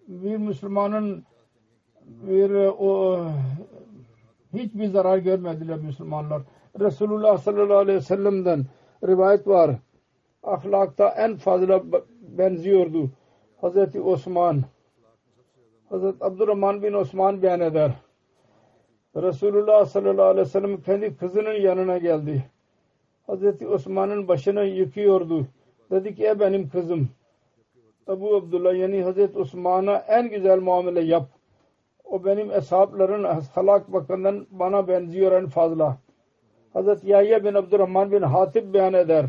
[0.07, 1.25] Bir Müslümanın
[2.09, 3.19] bir o
[4.53, 6.41] hiçbir zarar görmediler Müslümanlar.
[6.79, 8.65] Resulullah sallallahu aleyhi ve sellem'den
[9.07, 9.75] rivayet var.
[10.43, 11.83] Ahlakta en fazla
[12.21, 13.09] benziyordu.
[13.61, 14.63] Hazreti Osman.
[15.89, 17.91] Hazreti Abdurrahman bin Osman beyan eder.
[19.15, 22.45] Resulullah sallallahu aleyhi ve sellem kendi kızının yanına geldi.
[23.27, 25.47] Hazreti Osman'ın başını yıkıyordu.
[25.91, 27.09] Dedi ki e benim kızım.
[28.07, 31.38] Ebu Abdullah yani Hazreti Osman'a en güzel muamele yap.
[32.09, 33.23] O benim hesapların
[33.55, 35.97] halak bakımından bana benziyor en fazla.
[36.73, 39.25] Hazreti Yahya bin Abdurrahman bin Hatip beyan eder.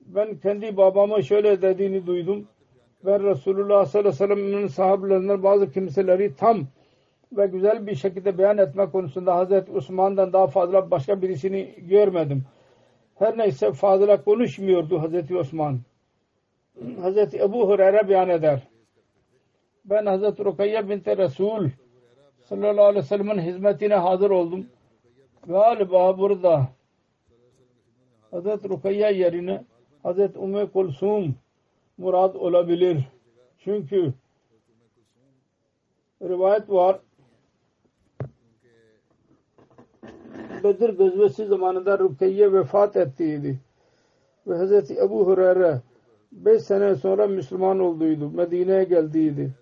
[0.00, 2.48] Ben kendi babama şöyle dediğini duydum.
[3.06, 6.66] Ben Resulullah sallallahu aleyhi ve sellem'in sahablerinden bazı kimseleri tam
[7.32, 12.44] ve güzel bir şekilde beyan etme konusunda Hazreti Osman'dan daha fazla başka birisini görmedim.
[13.18, 15.78] Her neyse fazla konuşmuyordu Hazreti Osman.
[17.00, 18.69] Hazreti Ebu Hureyre beyan eder.
[19.84, 21.68] Ben Hazreti Rukayye binti Resul
[22.44, 24.66] sallallahu aleyhi ve sellem'in hizmetine hazır oldum.
[25.46, 26.68] Galiba burada
[28.30, 29.64] Hazreti Rukayye yerine
[30.02, 31.34] Hazreti Umme Kulsum
[31.98, 33.04] murad olabilir.
[33.58, 34.12] Çünkü
[36.22, 37.00] rivayet var
[40.64, 43.58] Bedir gazvesi zamanında Rukeyye vefat ettiydi.
[44.46, 44.90] Ve Hz.
[44.90, 45.80] Ebu Hureyre
[46.32, 48.30] 5 sene sonra Müslüman olduydu.
[48.30, 49.54] Medine'ye geldiydi.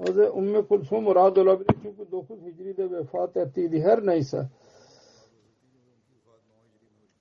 [0.00, 0.18] Hz.
[0.32, 3.80] Umme Kulsum murad olabilir çünkü 9 Hicri'de vefat ettiydi.
[3.80, 4.48] Her neyse.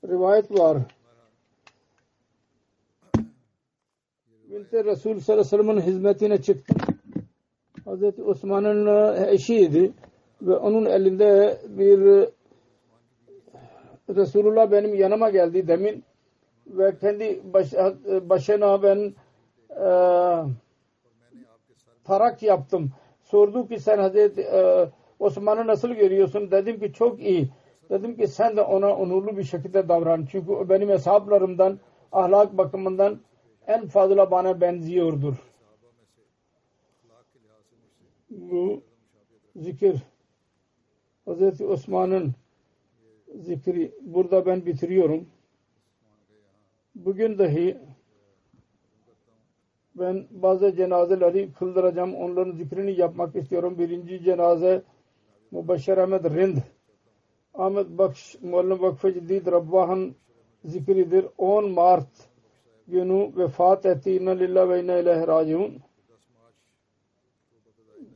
[0.08, 0.78] Rivayet var.
[4.50, 6.74] Binti Resul sallallahu aleyhi ve sellem'in hizmetine çıktı.
[7.86, 8.88] Hazreti Osman'ın
[9.28, 9.94] eşiydi
[10.42, 12.30] ve onun elinde bir
[14.10, 16.04] Resulullah benim yanıma geldi demin
[16.68, 17.74] ve kendi baş,
[18.30, 19.14] başına ben
[19.70, 19.88] e,
[22.06, 22.92] tarak yaptım.
[23.24, 24.90] Sordu ki sen Hazreti e,
[25.20, 26.52] Osman'ı nasıl görüyorsun?
[26.52, 27.50] Dedim ki çok iyi.
[27.90, 30.28] Dedim ki sen de ona onurlu bir şekilde davran.
[30.32, 31.80] Çünkü o benim hesaplarımdan
[32.12, 33.20] ahlak bakımından
[33.68, 35.36] en fazla bana benziyordur
[38.30, 38.84] bu
[39.56, 40.04] zikir
[41.28, 41.62] Hz.
[41.62, 42.36] Osman'ın
[43.36, 45.30] zikri burada ben bitiriyorum.
[46.96, 47.78] Bugün dahi
[49.96, 52.16] ben bazı cenazeleri kıldıracağım.
[52.16, 53.78] Onların zikrini yapmak istiyorum.
[53.78, 54.82] Birinci cenaze
[55.52, 56.58] Mubaşşer Ahmet Rind
[57.54, 60.16] Ahmet Bakş Muallim Vakfı Cidid Rabbah'ın
[60.66, 61.26] zikridir.
[61.38, 62.08] 10 Mart
[62.88, 64.12] günü vefat etti.
[64.12, 65.82] İnna lillahi ve inna ilahi raciun.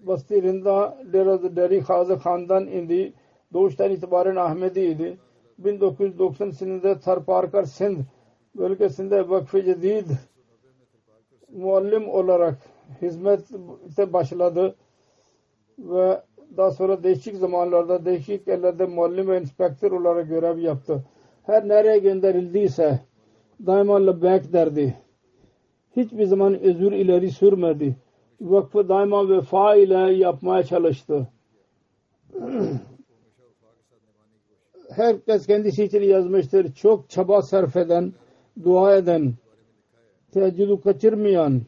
[0.02, 0.98] Basti Rinda
[1.56, 3.14] Deri Khaza Khan'dan indi.
[3.54, 5.18] Doğuştan itibaren Ahmediydi.
[5.58, 8.00] 1990 senede Tharparkar Sindh
[8.56, 10.10] bölgesinde Vakfı Cedid
[11.52, 12.58] muallim olarak
[13.02, 14.76] hizmete başladı
[15.80, 16.22] ve
[16.58, 21.04] daha sonra değişik zamanlarda değişik yerlerde muallim ve inspektör olarak görev yaptı.
[21.44, 23.00] Her nereye gönderildiyse
[23.66, 24.96] daima labbek derdi.
[25.96, 27.96] Hiçbir zaman özür ileri sürmedi.
[28.42, 31.28] Vakfı daima vefa ile yapmaya çalıştı.
[34.90, 36.74] Herkes kendisi için yazmıştır.
[36.74, 38.14] Çok çaba sarf eden,
[38.64, 39.34] dua eden,
[40.34, 41.62] teheccüdü kaçırmayan,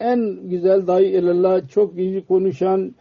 [0.00, 2.94] en güzel dahi ilallah, çok iyi konuşan,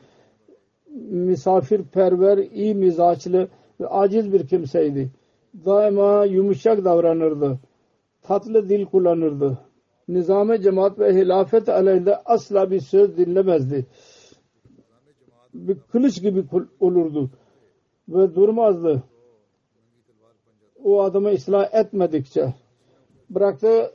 [1.10, 3.48] misafirperver, iyi mizaçlı
[3.80, 5.12] ve aciz bir kimseydi.
[5.66, 7.60] Daima yumuşak davranırdı.
[8.22, 9.58] Tatlı dil kullanırdı.
[10.08, 13.86] Nizam-ı cemaat ve hilafet aleyhinde asla bir söz dinlemezdi.
[15.54, 16.44] Bir kılıç gibi
[16.80, 17.30] olurdu.
[18.10, 19.04] Ve durmazdı.
[20.84, 22.54] O adamı ıslah etmedikçe.
[23.30, 23.92] Bıraktı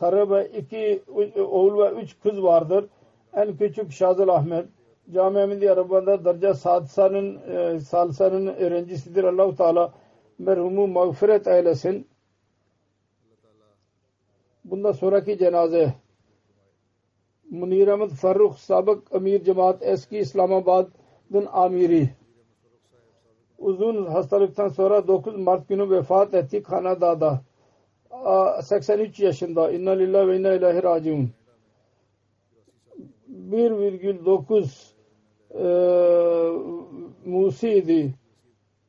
[0.00, 1.02] karı ve iki
[1.40, 2.84] oğul ve üç kız vardır.
[3.34, 4.66] En küçük Şazıl Ahmet.
[5.14, 9.24] Cami Ahmedi Araban'da derece Sadsan'ın e, Salsan'ın öğrencisidir.
[9.24, 9.92] Allah-u Teala
[10.38, 12.08] merhumu mağfiret eylesin.
[14.64, 15.94] Bundan sonraki cenaze
[17.50, 22.10] Munir Ahmet Farrukh sabık emir cemaat eski İslamabad'ın amiri
[23.58, 27.40] uzun hastalıktan sonra 9 Mart günü vefat etti Kanada'da
[28.62, 31.30] 83 yaşında inna lillahi ve inna ilahi raciun
[33.50, 34.94] 1,9
[35.54, 35.64] e,
[37.24, 38.14] Musi idi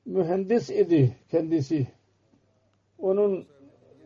[0.06, 1.88] mühendis idi kendisi
[2.98, 3.46] onun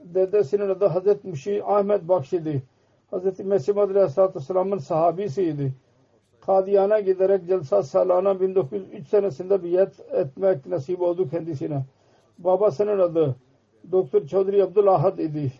[0.03, 2.63] dedesinin adı Hazreti Müşi Ahmet Bakşi'di.
[3.11, 5.73] Hazreti Mesih Aleyhisselatü Vesselam'ın sahabisiydi.
[6.41, 11.85] Kadiyana giderek Celsa Salana 1903 senesinde biyet etmek nasip oldu kendisine.
[12.37, 13.35] Babasının adı
[13.91, 15.51] Doktor Chaudhry Abdul idi.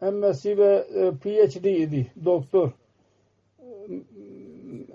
[0.00, 2.12] MSc ve e, PhD idi.
[2.24, 2.70] Doktor.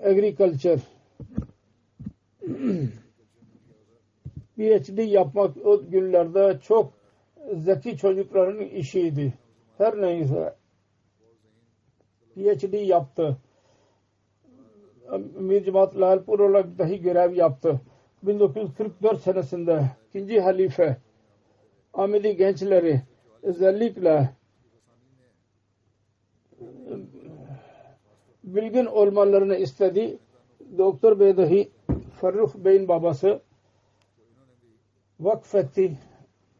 [0.04, 0.80] Agriculture.
[4.56, 6.92] PhD yapmak o günlerde çok
[7.54, 9.32] zeki çocukların işiydi.
[9.78, 10.54] Her neyse
[12.34, 13.36] PhD yaptı.
[15.38, 17.80] Mir Cemaat Lalpur olarak dahi görev yaptı.
[18.22, 20.96] 1944 senesinde ikinci halife
[21.94, 23.00] Ahmedi gençleri
[23.42, 24.30] özellikle
[28.44, 30.18] bilgin olmalarını istedi.
[30.78, 31.70] Doktor Bey dahi
[32.20, 33.40] Farruh Bey'in babası
[35.20, 35.92] vakfetti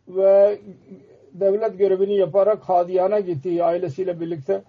[0.09, 0.59] ve
[1.33, 4.62] devlet görevini yaparak Hadiyana gitti ailesiyle birlikte.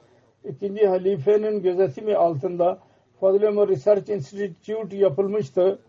[0.50, 2.80] İkinci halifenin gözetimi altında
[3.20, 5.80] Fazıl Research Institute yapılmıştı.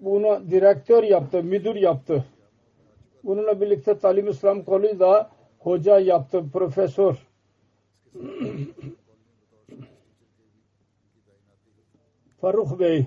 [0.00, 2.24] Bunu direktör yaptı, müdür yaptı.
[3.24, 7.26] Bununla birlikte Talim İslam Koleji'da hoca yaptı, profesör.
[12.40, 13.06] Faruk Bey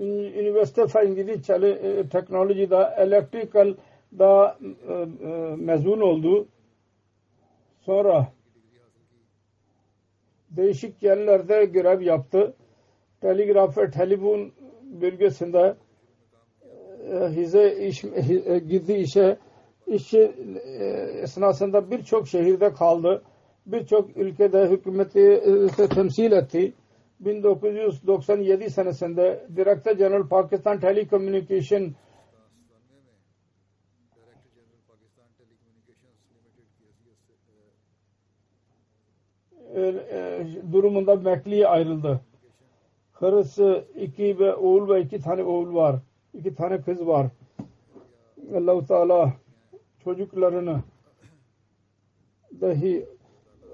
[0.00, 1.42] üniversite fengili
[2.08, 3.74] teknolojide electrical
[4.18, 4.58] da
[5.56, 6.48] mezun oldu.
[7.80, 8.32] Sonra
[10.50, 12.54] değişik yerlerde görev yaptı.
[13.20, 14.52] Telegraf ve telefon
[14.90, 15.76] bölgesinde
[17.30, 18.02] hize iş,
[18.68, 19.36] gizli işe
[19.86, 20.32] işi
[21.22, 23.22] esnasında birçok şehirde kaldı.
[23.66, 25.42] Birçok ülkede hükümeti
[25.94, 26.72] temsil etti.
[27.20, 31.94] 1997 senesinde Director General Pakistan Telecommunication
[40.72, 42.20] durumunda emekliye ayrıldı.
[43.20, 45.96] Karısı iki ve oğul ve iki tane oğul var.
[46.34, 47.26] iki tane kız var.
[48.54, 49.32] Allah-u Teala
[50.04, 50.80] çocuklarını
[52.60, 53.06] dahi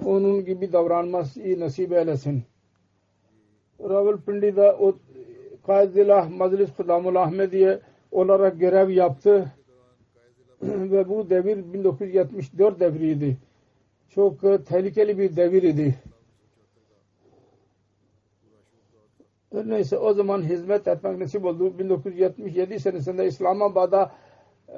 [0.05, 2.43] onun gibi davranması nasip eylesin.
[3.81, 4.95] Ravalpindi'de o
[5.67, 7.81] Kaizillah Majlis Kudamul Ahmediye
[8.11, 9.53] olarak görev yaptı
[10.63, 13.37] ve bu devir 1974 devriydi.
[14.11, 15.95] Çok tehlikeli bir devir idi.
[19.65, 21.79] Neyse o zaman hizmet etmek nasip oldu.
[21.79, 24.13] 1977 senesinde İslamabad'a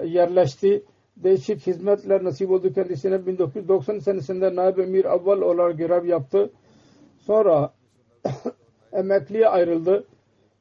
[0.05, 0.85] yerleşti.
[1.17, 3.27] Değişik hizmetler nasip oldu kendisine.
[3.27, 6.51] 1990 senesinde Naib Emir Avval olarak görev yaptı.
[7.19, 7.73] Sonra
[8.93, 10.05] emekliye ayrıldı.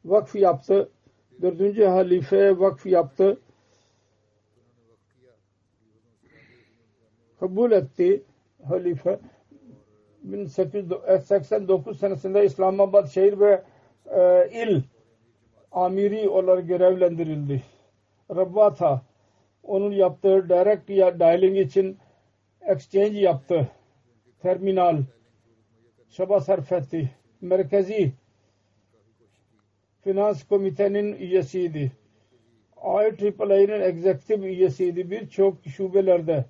[0.06, 0.90] Vakf yaptı.
[1.42, 3.38] Dördüncü halife vakf yaptı.
[7.40, 8.24] Kabul etti
[8.68, 9.20] halife.
[10.24, 13.64] 1889 senesinde İslamabad şehir ve
[14.16, 14.82] e, il
[15.72, 17.64] amiri olarak görevlendirildi.
[18.36, 19.02] Rabbata
[19.64, 21.98] onun yaptığı direct ya dialing için
[22.62, 23.68] exchange yaptı.
[24.42, 24.98] Terminal
[26.10, 27.12] çaba sarf etti.
[27.42, 28.12] Merkezi
[30.02, 31.92] Finans Komitenin üyesiydi.
[32.84, 35.12] IEEE'nin executive üyesiydi.
[35.12, 36.46] Birçok şubelerde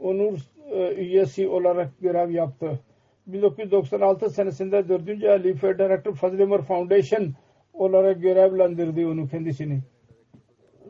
[0.00, 0.38] onur
[0.70, 2.80] e, üyesi olarak görev yaptı.
[3.28, 5.24] 1996 senesinde 4.
[5.24, 7.34] Halife Director Fazıl Ömer Foundation
[7.72, 9.80] olarak görevlendirdi onu kendisini.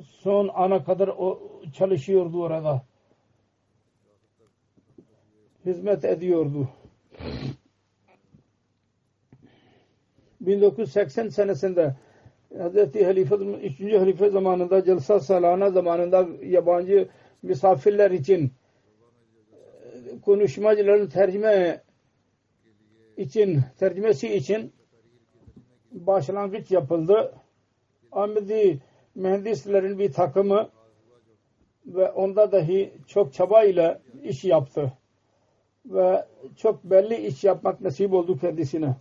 [0.03, 1.41] Son ana kadar o
[1.73, 2.83] çalışıyordu orada.
[5.67, 6.69] Hizmet ediyordu.
[10.41, 11.97] 1980 senesinde
[12.55, 12.77] Hz.
[13.05, 13.81] Halife 3.
[13.81, 17.09] Halife zamanında Celsa Salana zamanında yabancı
[17.43, 18.53] misafirler için
[20.25, 21.83] konuşmacıların tercüme
[23.19, 24.73] için tercümesi için
[25.93, 27.35] başlangıç yapıldı.
[28.13, 28.81] Ahmedi
[29.15, 30.71] mühendislerin bir takımı
[31.87, 34.93] ve onda dahi çok çabayla iş yaptı.
[35.87, 38.97] Ve çok belli iş yapmak nasip oldu kendisine.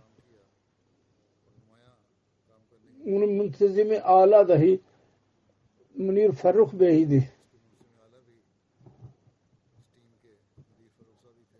[3.06, 4.80] Onun müntezimi ala dahi
[5.96, 7.37] Munir Faruk Bey'di.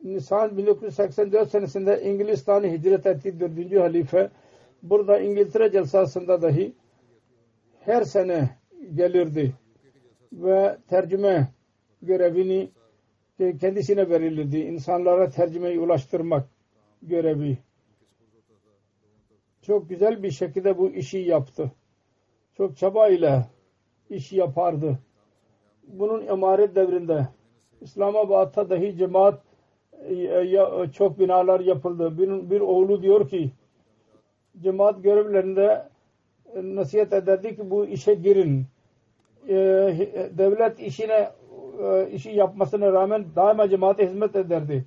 [0.05, 3.81] Nisan 1984 senesinde İngilistan'a hicret etti 4.
[3.81, 4.31] halife.
[4.83, 6.73] Burada İngiltere celsasında dahi
[7.81, 8.51] her sene
[8.95, 9.55] gelirdi
[10.33, 11.49] ve tercüme
[12.03, 12.71] görevini
[13.39, 14.59] kendisine verilirdi.
[14.59, 16.49] İnsanlara tercümeyi ulaştırmak
[17.03, 17.59] görevi.
[19.63, 21.73] Çok güzel bir şekilde bu işi yaptı.
[22.57, 23.49] Çok çabayla
[24.11, 24.99] işi yapardı.
[25.87, 27.29] Bunun emaret devrinde
[27.81, 29.48] İslamabad'da dahi cemaat
[30.93, 32.19] çok binalar yapıldı.
[32.19, 33.51] Bir, bir oğlu diyor ki
[34.63, 35.89] cemaat görevlerinde
[36.63, 38.65] nasihat ederdi ki bu işe girin.
[40.39, 41.31] Devlet işine
[42.13, 44.85] işi yapmasına rağmen daima cemaate hizmet ederdi.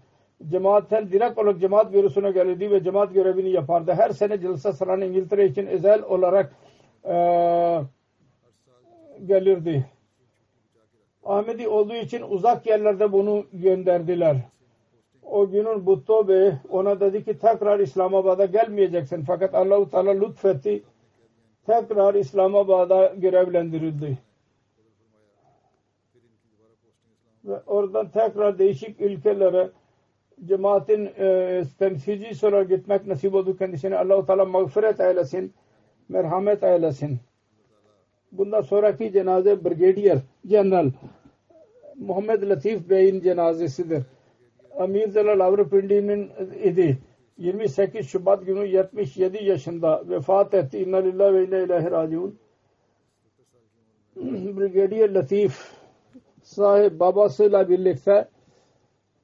[0.49, 3.93] Cemaatten direkt olarak cemaat bürosuna gelirdi ve cemaat görevini yapardı.
[3.93, 6.53] Her sene Celsa Saran İngiltere için özel olarak
[7.05, 7.13] e,
[9.25, 9.85] gelirdi.
[11.23, 14.37] Ahmedi olduğu için uzak yerlerde bunu gönderdiler
[15.31, 19.23] o günün Butto Bey ona dedi ki tekrar İslamabad'a gelmeyeceksin.
[19.27, 20.83] Fakat Allah-u Teala lütfetti.
[21.65, 24.17] Tekrar İslamabad'a görevlendirildi.
[27.45, 29.69] Ve oradan tekrar değişik ülkelere
[30.45, 33.97] cemaatin e, temsilcisi olarak gitmek nasip oldu kendisine.
[33.97, 35.53] Allah-u Teala mağfiret eylesin.
[36.09, 37.19] Merhamet eylesin.
[38.31, 40.17] Bundan sonraki cenaze Brigadier
[40.47, 40.91] General
[41.95, 44.03] Muhammed Latif Bey'in cenazesidir.
[44.77, 46.31] Amir Zelal Avrupindi'nin
[46.63, 46.97] idi.
[47.37, 50.77] 28 Şubat günü 77 yaşında vefat etti.
[50.77, 52.39] İnna lillahi ve inna ilahi raciun.
[54.57, 55.71] Brigadier Latif
[56.43, 58.27] sahip babasıyla birlikte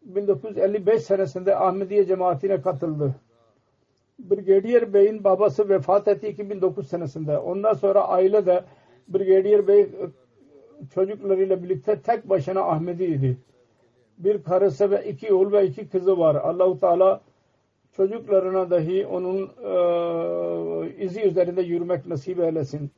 [0.01, 3.15] 1955 senesinde Ahmediye cemaatine katıldı.
[4.19, 7.37] Brigadier Bey'in babası vefat etti 2009 senesinde.
[7.37, 8.63] Ondan sonra aile de
[9.07, 9.89] Brigadier Bey
[10.93, 13.37] çocuklarıyla birlikte tek başına Ahmediydi
[14.17, 16.35] bir karısı ve iki oğul ve iki kızı var.
[16.35, 17.21] Allahu Teala
[17.91, 22.91] çocuklarına dahi onun e, izi üzerinde yürümek nasip eylesin.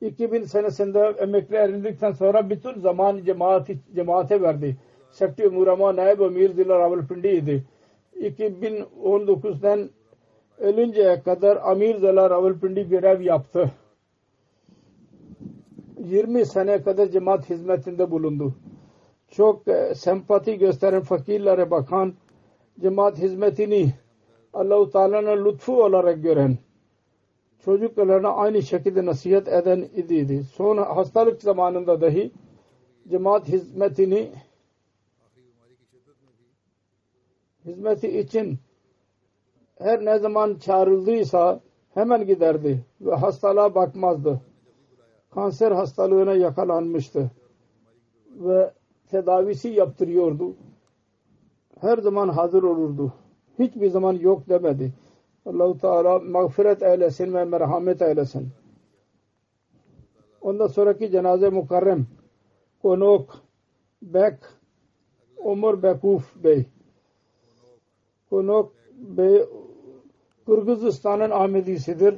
[0.00, 4.76] 2000 senesinde emekli ayrıldıktan sonra bütün zaman cemaati, cemaate verdi.
[5.10, 7.64] Sekti Murama Naib Emir Zila Ravalpindi idi.
[8.20, 9.90] 2019'dan
[10.58, 13.70] ölünceye kadar Amir Zila Ravalpindi görev yaptı.
[15.98, 18.54] 20 sene kadar cemaat hizmetinde bulundu
[19.30, 22.14] çok e, sempati gösteren fakirlere bakan
[22.80, 23.94] cemaat hizmetini
[24.52, 26.58] Allah-u Teala'nın lütfu olarak gören
[27.64, 30.44] çocuklarına aynı şekilde nasihat eden idiydi.
[30.44, 32.30] Son hastalık zamanında dahi
[33.08, 34.32] cemaat hizmetini
[37.64, 38.58] hizmeti için
[39.78, 41.60] her ne zaman çağrıldıysa
[41.94, 44.40] hemen giderdi ve hastalığa bakmazdı.
[45.30, 47.30] Kanser hastalığına yakalanmıştı
[48.30, 48.70] ve
[49.10, 50.54] tedavisi yaptırıyordu.
[51.80, 53.12] Her zaman hazır olurdu.
[53.58, 54.92] Hiçbir zaman yok demedi.
[55.46, 58.48] Allahu Teala mağfiret eylesin ve merhamet eylesin.
[60.40, 62.06] Ondan sonraki cenaze mukarrem
[62.82, 63.36] Konok
[64.02, 64.34] Bek
[65.36, 66.66] Umar Bekuf Bey
[68.30, 69.44] Konok Bey
[70.46, 72.14] Kırgızistan'ın Ahmedisidir.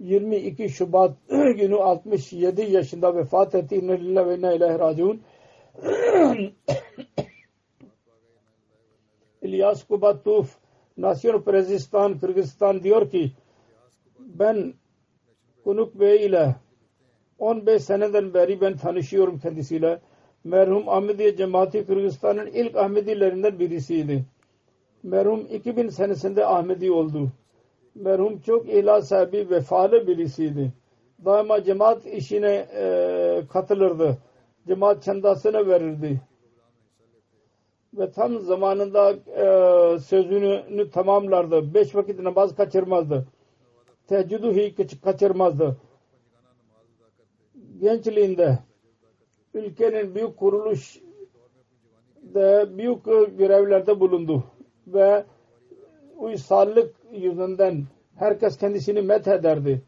[0.00, 3.76] 22 Şubat günü 67 yaşında vefat etti.
[3.76, 5.20] İnne lillahi ve inna ilahi raciun.
[9.42, 10.56] İlyas Kubatuf
[10.96, 13.32] Nasyon Prezistan, Kırgızistan diyor ki
[14.18, 14.74] ben
[15.64, 16.54] Kunuk Bey ile
[17.38, 20.00] 15 seneden beri ben tanışıyorum kendisiyle.
[20.44, 24.24] Merhum Ahmediye Cemaati Kırgızistan'ın ilk Ahmedilerinden birisiydi.
[25.02, 27.28] Merhum 2000 senesinde Ahmedi oldu.
[27.94, 30.72] Merhum çok ihlas sahibi vefalı birisiydi.
[31.24, 34.18] Daima cemaat işine e, katılırdı.
[34.66, 36.20] Cemaat çandasını verirdi.
[37.94, 41.74] Ve tam zamanında e, sözünü tamamlardı.
[41.74, 43.26] Beş vakit namaz kaçırmazdı.
[44.06, 45.76] Teheccüdü hiç kaçırmazdı.
[47.80, 48.58] Gençliğinde
[49.54, 51.00] ülkenin büyük kuruluş
[52.34, 53.04] da büyük
[53.38, 54.44] görevlerde bulundu
[54.86, 55.24] ve
[56.16, 57.84] uysallık yüzünden
[58.16, 59.82] herkes kendisini met ederdi.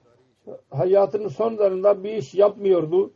[0.71, 3.13] Hayatının sonlarında bir iş yapmıyordu.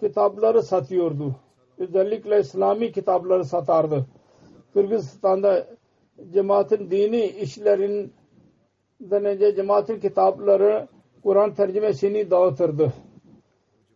[0.00, 1.34] Kitapları satıyordu.
[1.78, 4.06] Özellikle İslami kitapları satardı.
[4.72, 5.66] Kırgızistan'da
[6.32, 10.88] cemaatin dini işlerinden önce cemaatin kitapları
[11.22, 12.92] Kur'an tercümesini dağıtırdı.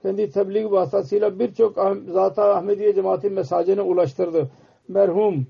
[0.03, 1.75] Kendi tebliğ vasıtasıyla birçok
[2.13, 4.51] Zat-ı Ahmediye cemaatin mesajını ulaştırdı.
[4.89, 5.47] Merhum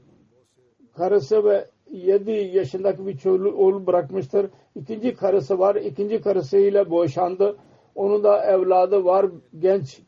[0.97, 4.51] karısı ve 7 yaşındaki bir çocuğu oğlu bırakmıştır.
[4.75, 5.75] İkinci karısı var.
[5.75, 7.57] İkinci karısıyla boşandı.
[7.95, 9.27] Onun da evladı var
[9.59, 10.03] genç.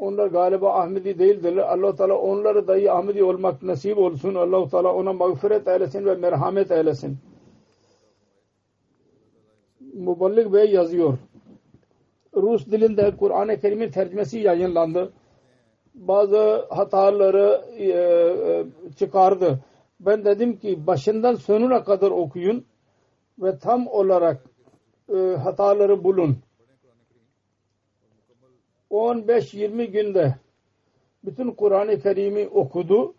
[0.00, 1.56] Onlar galiba Ahmedi değildir.
[1.56, 4.34] allah Teala onları dahi Ahmedi olmak nasip olsun.
[4.34, 7.18] allah Teala ona mağfiret eylesin ve merhamet eylesin.
[9.94, 11.18] Muballik Bey yazıyor.
[12.36, 15.12] Rus dilinde Kur'an-ı Kerim'in tercümesi yayınlandı.
[15.94, 18.66] Bazı hataları e, e,
[18.98, 19.60] çıkardı.
[20.00, 22.64] Ben dedim ki başından sonuna kadar okuyun
[23.38, 24.44] ve tam olarak
[25.08, 26.36] e, hataları bulun.
[28.90, 30.34] 15-20 günde
[31.24, 33.14] bütün Kur'an-ı Kerim'i okudu.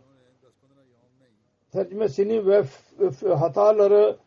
[1.71, 2.63] Tercümesini ve
[3.35, 4.17] hataları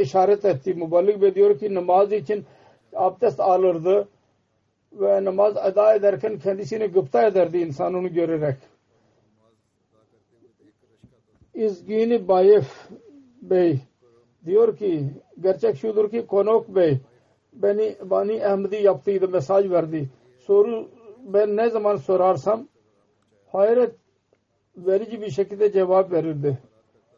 [0.00, 0.74] işaret etti.
[0.74, 2.44] Müballik Bey diyor ki namaz için
[2.94, 4.08] abdest alırdı
[4.92, 8.56] ve namaz eda ederken kendisini gıpta ederdi insan onu görerek.
[11.54, 12.88] İzgini Bayef
[13.42, 13.80] Bey
[14.44, 15.10] diyor ki
[15.40, 17.00] gerçek şudur ki Konok Bey
[17.52, 20.08] beni Bani Ahmedi yaptıydı mesaj verdi.
[20.46, 20.88] Soru
[21.24, 22.68] ben ne zaman sorarsam
[23.52, 23.94] hayret
[24.76, 26.58] verici bir şekilde cevap verirdi.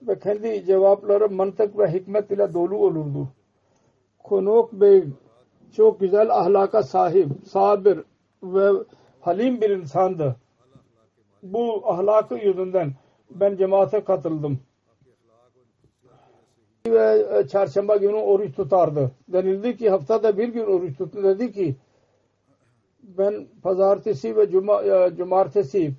[0.03, 3.29] Ve kendi cevapları mantık ve hikmet ile dolu olurdu.
[4.25, 5.05] Konok Bey
[5.77, 8.01] çok güzel ahlaka sahip, sabir
[8.43, 8.70] ve
[9.20, 10.37] halim bir insandı.
[11.43, 12.93] Bu ahlakı yüzünden
[13.31, 14.61] ben cemaate katıldım.
[16.87, 19.11] Ve çarşamba günü oruç tutardı.
[19.29, 21.22] Denildi ki haftada bir gün oruç tuttu.
[21.22, 21.77] Dedi ki
[23.19, 25.93] ben pazartesi ve cuma, e, cumartesi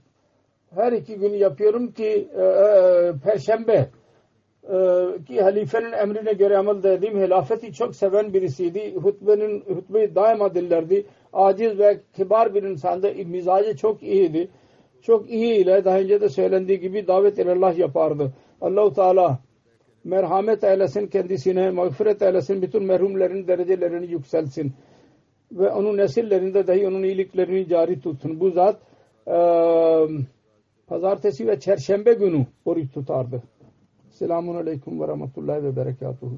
[0.75, 3.89] her iki gün yapıyorum ki e, e, perşembe
[4.63, 4.77] e,
[5.27, 8.95] ki halifenin emrine göre amel dediğim hilafeti çok seven birisiydi.
[8.95, 11.05] Hutbenin hutbeyi daima dillerdi.
[11.33, 13.13] Aciz ve kibar bir insandı.
[13.25, 14.49] Mizacı çok iyiydi.
[15.01, 18.33] Çok iyi ile daha önce de söylendiği gibi davet Allah yapardı.
[18.61, 19.39] Allahu Teala
[20.03, 24.73] merhamet eylesin kendisine, mağfiret eylesin, bütün merhumlerin derecelerini yükselsin.
[25.55, 28.39] Ve onun nesillerinde dahi onun iyiliklerini cari tutsun.
[28.39, 28.81] Bu zat
[29.27, 29.37] e,
[30.87, 33.43] pazartesi ve çerşembe günü oruç tutardı.
[34.09, 36.37] Selamun Aleyküm ve Rahmetullahi ve Berekatuhu.